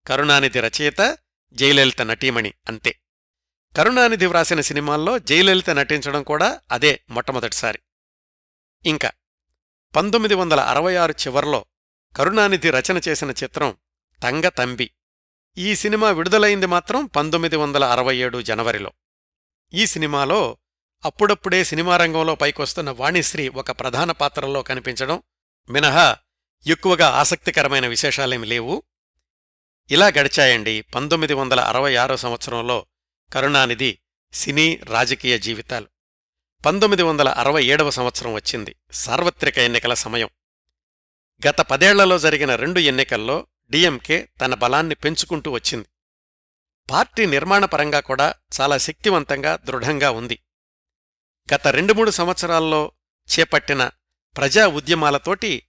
[0.07, 1.17] కరుణానిధి రచయిత
[1.53, 2.99] జయలలిత నటీమణి అంతే.
[3.77, 7.79] కరుణానిధి వ్రాసిన సినిమాల్లో జయలలిత నటించడం కూడా అదే మొట్టమొదటిసారి.
[8.85, 9.11] ఇంకా
[9.95, 11.65] పంతొమ్మిది వందల అరవై ఆరు చివర్లో
[12.15, 13.75] కరుణానిధి రచన చేసిన చిత్రం
[14.23, 14.91] తంగ తంబి.
[15.57, 18.91] ఈ సినిమా విడుదలైంది మాత్రం పంతొమ్మిది వందల అరవై ఏడు జనవరిలో.
[19.73, 20.57] ఈ సినిమాలో
[21.05, 25.21] అప్పుడప్పుడే సినిమా రంగంలో పైకొస్తున్న వాణిశ్రీ ఒక ప్రధాన పాత్రలో కనిపించడం
[25.69, 26.17] మినహా
[26.67, 28.83] ఎక్కువగా ఆసక్తికరమైన విశేషాలేమి లేవు.
[29.91, 32.85] ఇలా గడిచాయండి పంతొమ్మిది వందల అరవై ఆరో సంవత్సరంలో
[33.33, 33.99] కరుణానిధి
[34.33, 35.87] సినీ రాజకీయ జీవితాలు.
[36.65, 38.75] పంతొమ్మిది వందల అరవై ఏడవ సంవత్సరం వచ్చింది.
[38.91, 40.29] సార్వత్రిక ఎన్నికల సమయం.
[41.47, 45.87] గత పదేళ్ళలో జరిగిన రెండు ఎన్నికల్లో డిఎంకే తన బలాన్ని పెంచుకుంటూ వచ్చింది.
[46.91, 50.39] పార్టీ నిర్మాణపరంగా కూడా చాలా శక్తివంతంగా దృఢంగా ఉంది.
[51.55, 52.91] గత రెండు మూడు సంవత్సరాల్లో
[53.39, 53.91] చేపట్టిన
[54.37, 55.63] ప్రజా ఉద్యమాలతోటి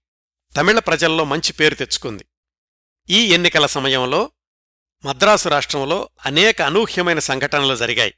[0.57, 2.25] తమిళ ప్రజల్లో మంచి పేరు తెచ్చుకుంది.
[3.11, 4.33] ఈ ఎన్నికల సమయంలో
[5.05, 8.15] మద్రాసు రాష్ట్రంలో అనేక అనూహ్యమైన సంఘటనలు జరిగాయి.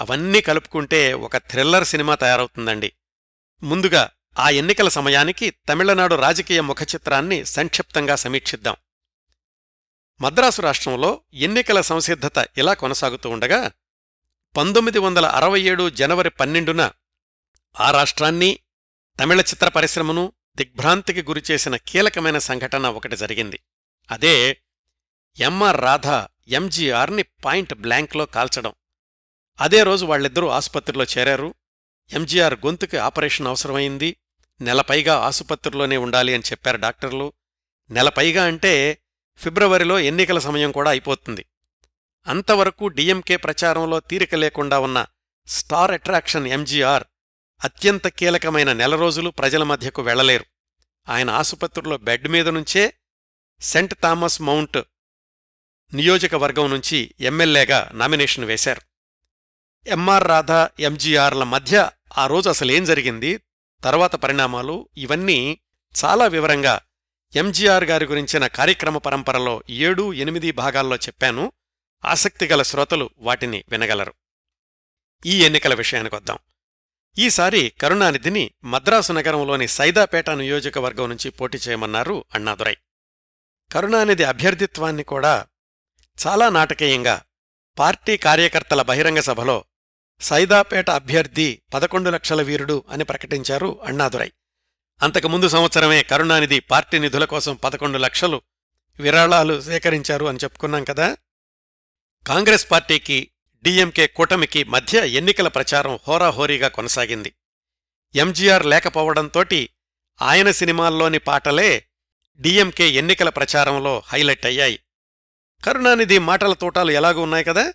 [0.00, 2.92] అవన్నీ కలుపుకుంటే ఒక థ్రిల్లర్ సినిమా తయారవుతుందండి.
[3.62, 8.76] ముందుగా ఆ ఎన్నికల సమయానికి తమిళనాడు రాజకీయ ముఖచిత్రాన్ని సంక్షిప్తంగా సమీక్షిద్దాం.
[10.20, 13.70] మద్రాసు రాష్ట్రంలో ఎన్నికల సంసిద్ధత ఇలా కొనసాగుతూ ఉండగా
[14.56, 16.90] పంతొమ్మిది వందల అరవై ఏడు జనవరి పన్నెండున
[17.80, 18.58] ఆ రాష్ట్రాన్ని
[19.20, 23.60] తమిళ చిత్ర పరిశ్రమను దిగ్భ్రాంతికి గురిచేసిన కీలకమైన సంఘటన ఒకటి జరిగింది.
[24.10, 24.62] అదే
[25.38, 26.06] ఎంఆర్ రాధ
[26.48, 28.72] ఎంజీఆర్ని పాయింట్ బ్లాంక్లో కాల్చడం.
[29.60, 31.54] అదే రోజు వాళ్ళిద్దరూ ఆసుపత్రిలో చేరారు.
[32.10, 34.16] ఎంజీఆర్ గొంతుకి ఆపరేషన్ అవసరమైంది.
[34.60, 37.32] నెలపైగా ఆసుపత్రిలోనే ఉండాలి అని చెప్పారు డాక్టర్లు.
[37.90, 39.02] నెలపైగా అంటే
[39.36, 41.46] ఫిబ్రవరిలో ఎన్నికల సమయం కూడా అయిపోతుంది.
[42.26, 45.06] అంతవరకు డిఎంకే ప్రచారంలో తీరిక లేకుండా ఉన్న
[45.46, 47.04] స్టార్ అట్రాక్షన్ ఎంజీఆర్
[47.64, 50.46] అత్యంత కీలకమైన నెల రోజులు ప్రజల మధ్యకు వెళ్ళలేరు
[51.08, 52.94] ఆయన ఆసుపత్రిలో బెడ్ మీద నుంచే
[53.60, 54.78] సెంట్ థామస్ మౌంట్
[55.94, 58.80] నియోజకవర్గం నుంచి ఎమ్మెల్యేగా నామినేషన్ వేశారు.
[59.86, 63.40] ఎంఆర్ రాధా ఎంజీఆర్ల మధ్య ఆ రోజు అసలేం జరిగింది
[63.84, 65.60] తర్వాత పరిణామాలు ఇవన్నీ
[66.04, 66.80] చాలా వివరంగా
[67.36, 71.52] ఎంజీఆర్ గారి గురించిన కార్యక్రమ పరంపరలో ఏడు ఎనిమిది భాగాల్లో చెప్పాను.
[72.04, 74.14] ఆసక్తిగల శ్రోతలు వాటిని వినగలరు.
[75.26, 76.38] ఈ ఎన్నికల విషయానికొద్దాం
[77.18, 82.76] ఈసారి కరుణానిధిని మద్రాసు నగరంలోని సైదాపేట నియోజకవర్గం నుంచి పోటీ చేయమన్నారు అన్నాదురై.
[83.72, 85.46] కరుణానిధి అభ్యర్థిత్వాన్ని కూడా
[86.18, 87.22] చాలా నాటకీయంగా
[87.78, 89.64] పార్టీ కార్యకర్తల బహిరంగ సభలో
[90.20, 94.32] సైదాపేట అభ్యర్థి పదకొండు లక్షల వీరుడు అని ప్రకటించారు అణ్ణాదురై
[95.02, 98.42] అంతకుముందు సంవత్సరమే కరుణానిధి పార్టీ నిధుల కోసం పదకొండు లక్షలు
[99.00, 101.16] విరాళాలు సేకరించారు అని చెప్పుకున్నాం కదా.
[102.26, 103.30] కాంగ్రెస్ పార్టీకి
[103.62, 107.32] డిఎంకే కూటమికి మధ్య ఎన్నికల ప్రచారం హోరాహోరీగా కొనసాగింది.
[108.14, 109.70] ఎంజీఆర్ లేకపోవడంతోటి
[110.22, 111.86] ఆయన సినిమాల్లోని పాటలే
[112.40, 114.78] డిఎంకే ఎన్నికల ప్రచారంలో హైలైట్ అయ్యాయి.
[115.66, 117.74] కరుణానిధి మాటల తోటాలు ఎలాగూ ఉన్నాయి కదా?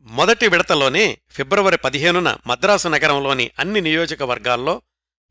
[0.00, 4.82] మొదటి విడతలోనే ఫిబ్రవరి పదిహేనున మద్రాసు నగరంలోని అన్ని నియోజకవర్గాల్లో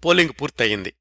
[0.06, 0.94] పోలింగ్ పూర్తయింది.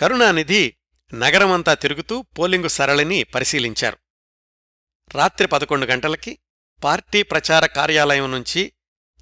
[0.00, 0.76] కరుణానిధి
[1.14, 3.96] నగరమంతా తిరుగుతూ పోలింగు సరళిని పరిశీలించారు.
[5.14, 6.38] రాత్రి పదకొండు గంటలకి
[6.84, 8.72] పార్టీ ప్రచార కార్యాలయం నుంచి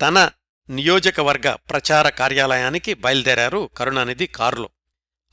[0.02, 0.30] తన
[0.70, 4.70] నియోజకవర్గ ప్రచార కార్యాలయానికి బయలుదేరారు కరుణానిధి కారులో.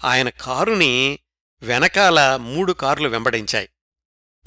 [0.06, 1.20] ఆయన కారుని
[1.62, 3.70] వెనకాల మూడు కార్లు వెంబడించాయి.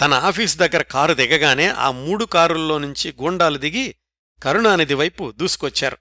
[0.01, 3.95] తన ఆఫీసు దగ్గర కారు దిగగానే ఆ మూడు కారుల్లో నుంచి గూండాలు దిగి
[4.43, 5.97] కరుణానిధి వైపు దూసుకొచ్చారు.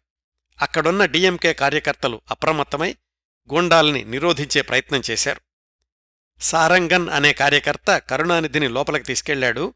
[0.62, 2.96] అక్కడున్న డీఎంకే కార్యకర్తలు అప్రమత్తమై
[3.52, 5.40] గూండాల్ని నిరోధించే ప్రయత్నం చేశారు.
[6.40, 9.74] సారంగన్ అనే కార్యకర్త కరుణానిధిని లోపలికి తీసుకెళ్ళాడు.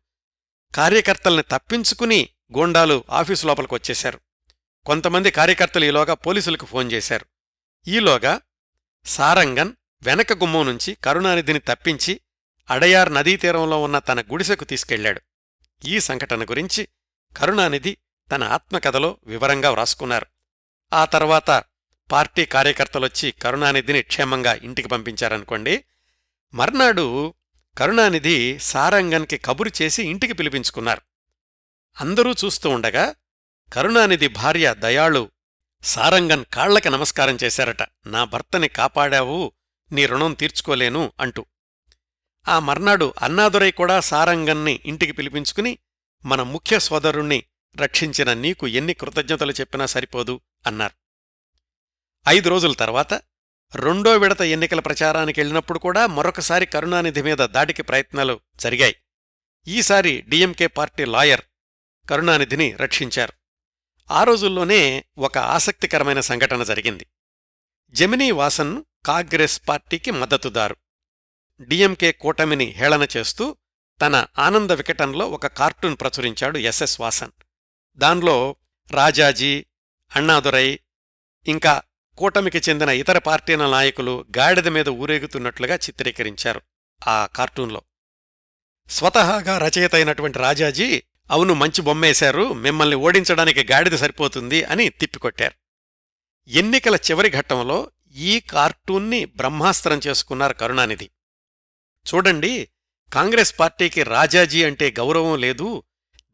[0.74, 4.20] కార్యకర్తల్ని తప్పించుకుని గూండాలు ఆఫీసు లోపలికొచ్చేశారు
[4.86, 7.26] కొంతమంది కార్యకర్తలు ఈలోగా పోలీసులకు ఫోన్ చేశారు.
[7.88, 8.40] ఈలోగా
[9.04, 9.72] సారంగన్
[10.02, 12.20] వెనక గుమ్మం నుంచి కరుణానిధిని తప్పించి
[12.70, 15.20] అడయార్ నదీతీరంలో ఉన్న తన గుడిసెకు తీసుకెళ్ళాడు
[15.84, 16.88] ఈ సంఘటన గురించి
[17.36, 17.96] కరుణానిధి
[18.32, 20.26] తన ఆత్మకథలో వివరంగా వ్రాసుకున్నారు.
[20.92, 21.64] ఆ తర్వాత
[22.12, 25.84] పార్టీ కార్యకర్తలొచ్చి కరుణానిధిని క్షేమంగా ఇంటికి పంపించారనుకోండి
[26.54, 27.34] మర్నాడు
[27.78, 31.00] కరుణానిధి సారంగన్కి కబురు చేసి ఇంటికి పిలిపించుకున్నారు.
[32.00, 33.14] అందరూ చూస్తూ ఉండగా
[33.72, 35.30] కరుణానిధి భార్య దయాళు
[35.82, 37.82] సారంగన్ కాళ్ళకి నమస్కారం చేశారట.
[38.06, 39.52] నా భర్తని కాపాడావు
[39.92, 41.46] నీ రుణం తీర్చుకోలేను అంటూ
[42.48, 45.78] ఆ మర్నాడు అన్నాదురై కూడా సారంగన్ని ఇంటికి పిలిపించుకుని
[46.24, 47.44] మన ముఖ్య సోదరుణ్ణి
[47.76, 50.92] రక్షించిన నీకు ఎన్ని కృతజ్ఞతలు చెప్పినా సరిపోదు అన్నారు.
[52.28, 53.14] ఐదు రోజుల తర్వాత
[53.74, 58.96] రెండో విడత ఎన్నికల ప్రచారానికి వెళ్ళినప్పుడు కూడా మరొకసారి కరుణానిధి మీద దాడికి ప్రయత్నాలు జరిగాయి.
[59.68, 61.40] ఈసారి డిఎంకే పార్టీ లాయర్
[62.10, 63.32] కరుణానిధిని రక్షించారు.
[64.10, 67.06] ఆ రోజుల్లోనే ఒక ఆసక్తికరమైన సంఘటన జరిగింది.
[67.90, 70.76] జమినీ వాసన్ కాంగ్రెస్ పార్టీకి మద్దతుదారు.
[71.60, 73.56] డిఎంకే కూటమిని హేళన చేస్తూ
[74.02, 77.30] తన ఆనంద వికటంలో ఒక కార్టూన్ ప్రచురించాడు ఎస్ఎస్ వాసన్.
[77.96, 78.56] దాన్లో
[78.90, 79.66] రాజాజీ
[80.16, 80.78] అణ్ణాదురై
[81.46, 81.82] ఇంకా
[82.18, 86.60] కూటమికి చెందిన ఇతర పార్టీల నాయకులు గాడిద మీద ఊరేగుతున్నట్లుగా చిత్రీకరించారు
[87.08, 87.82] ఆ కార్టూన్లో.
[88.88, 95.54] స్వతహాగా రచయిత అయినటువంటి రాజాజీ అవును మంచి బొమ్మేశారు మిమ్మల్ని ఓడించడానికి గాడిద సరిపోతుంది అని తిప్పికొట్టారు.
[96.48, 101.10] ఎన్నికల చివరి ఘట్టంలో ఈ కార్టూన్ని బ్రహ్మాస్త్రం చేసుకున్నారు కరుణానిధి.
[102.14, 102.68] చూడండి
[103.12, 105.82] కాంగ్రెస్ పార్టీకి రాజాజీ అంటే గౌరవం లేదు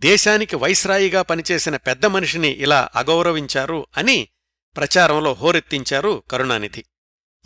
[0.01, 4.29] దేశానికి వైస్రాయిగా పనిచేసిన పెద్ద మనిషిని ఇలా అగౌరవించారు అని
[4.77, 6.85] ప్రచారంలో హోరెత్తించారు కరుణానిధి.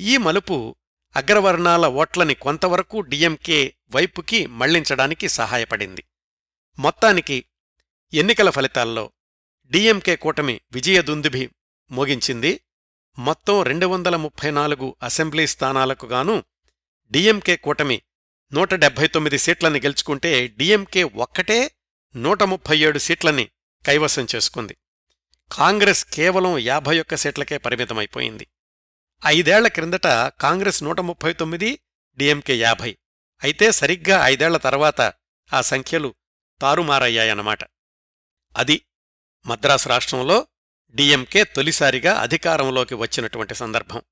[0.01, 0.77] ఈ మలుపు
[1.17, 6.05] అగ్రవర్ణాల ఓట్లని కొంతవరకు డిఎంకే వైపుకి మళ్ళించడానికి సహాయపడింది.
[6.79, 7.45] మొత్తానికి
[8.15, 9.13] ఎన్నికల ఫలితాల్లో
[9.71, 11.51] డిఎంకే కూటమి విజయదుందుభి
[11.91, 12.61] మోగించింది.
[13.19, 16.45] మొత్తం రెండు వందల ముప్పై నాలుగు అసెంబ్లీ స్థానాలకు గాను
[17.11, 18.03] డిఎంకే కూటమి
[18.55, 21.71] నూట డెబ్బై తొమ్మిది సీట్లని గెలుచుకుంటే డిఎంకే ఒక్కటే
[22.17, 23.51] నూట ముప్పై ఏడు సీట్లని
[23.87, 24.77] కైవసం చేసుకుంది.
[25.53, 28.47] కాంగ్రెస్ కేవలం యాభై ఒక్క సీట్లకే పరిమితమైపోయింది.
[29.27, 30.07] ఐదేళ్ళ క్రిందట
[30.41, 31.81] కాంగ్రెస్ నూట ముప్పై తొమ్మిది
[32.17, 32.97] డిఎంకే యాభై.
[33.43, 35.01] అయితే సరిగ్గా ఐదేళ్ళ తర్వాత
[35.53, 36.15] ఆ సంఖ్యలు
[36.61, 37.59] తారుమారయ్యాయన్నమాట.
[38.57, 38.87] అది
[39.47, 40.47] మద్రాసు రాష్ట్రంలో
[40.95, 44.03] డిఎంకే తొలిసారిగా అధికారంలోకి వచ్చినటువంటి సందర్భం.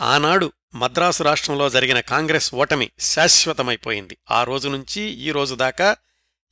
[0.00, 4.16] ఆనాడు మద్రాసు రాష్ట్రంలో జరిగిన కాంగ్రెస్ ఓటమి శాశ్వతమైపోయింది.
[4.30, 5.96] ఆ రోజు నుంచి ఈ రోజు దాకా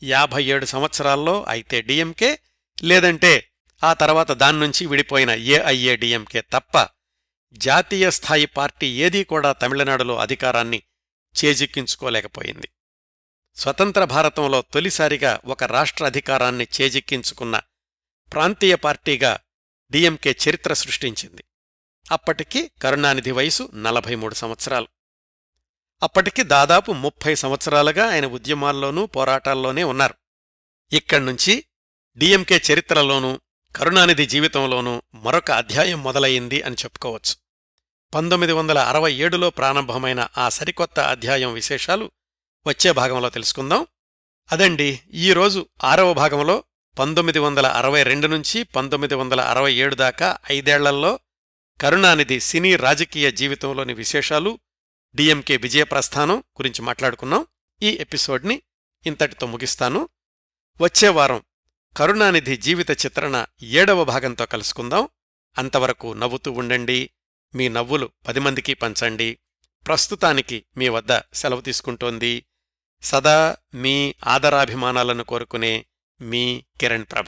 [0.02, 2.38] యాభై ఏడు సంవత్సరాల్లో అయితే డిఎంకే
[2.82, 3.50] లేదంటే
[3.84, 6.88] ఆ తర్వాత దాన్నుంచి విడిపోయిన ఏఐఏ డిఎంకే తప్ప
[7.52, 10.82] జాతీయ స్థాయి పార్టీ ఏదీ కూడా తమిళనాడులో అధికారాన్ని
[11.44, 12.68] చేజిక్కించుకోలేకపోయింది.
[13.56, 17.60] స్వతంత్ర భారతంలో తొలిసారిగా ఒక రాష్ట్ర అధికారాన్ని చేజిక్కించుకున్న
[18.32, 19.38] ప్రాంతీయ పార్టీగా
[19.90, 21.44] డిఎంకే చరిత్ర సృష్టించింది.
[22.12, 24.88] అప్పటికి కరుణానిధి వయసు నలభై మూడు సంవత్సరాలు.
[26.02, 30.14] అప్పటికి దాదాపు ముప్పై సంవత్సరాలుగా ఆయన ఉద్యమాల్లోనూ పోరాటాల్లోనే ఉన్నారు.
[30.92, 31.64] ఇక్కడ్నుంచి
[32.16, 33.40] డిఎంకే చరిత్రలోనూ
[33.76, 37.34] కరుణానిధి జీవితంలోనూ మరొక అధ్యాయం మొదలయింది అని చెప్పుకోవచ్చు.
[38.14, 42.10] పంతొమ్మిది వందల అరవై ఏడులో ప్రారంభమైన ఆ సరికొత్త అధ్యాయం విశేషాలు
[42.66, 43.86] వచ్చే భాగంలో తెలుసుకుందాం.
[44.52, 46.64] అదండి ఈరోజు ఆరవ భాగంలో
[46.98, 51.18] పంతొమ్మిది వందల అరవై రెండు నుంచి పంతొమ్మిది వందల అరవై ఏడు దాకా ఐదేళ్ళలో
[51.80, 54.58] కరుణానిధి సినీ రాజకీయ జీవితంలోని విశేషాలు
[55.14, 57.46] డిఎంకే విజయప్రస్థానం గురించి మాట్లాడుకున్నాం.
[57.82, 58.62] ఈ ఎపిసోడ్ని
[59.06, 60.08] ఇంతటితో ముగిస్తాను.
[60.80, 61.42] వచ్చే వారం
[61.96, 65.08] కరుణానిధి జీవిత చిత్రణ ఏడవ భాగంతో కలుసుకుందాం.
[65.58, 67.10] అంతవరకు నవ్వుతూ ఉండండి.
[67.54, 69.38] మీ నవ్వులు పది మందికి పంచండి.
[69.86, 72.44] ప్రస్తుతానికి మీ వద్ద సెలవు తీసుకుంటోంది
[73.02, 75.86] సదా మీ ఆదరాభిమానాలను కోరుకునే
[76.20, 77.24] మీ కిరణ్ ప్రభ.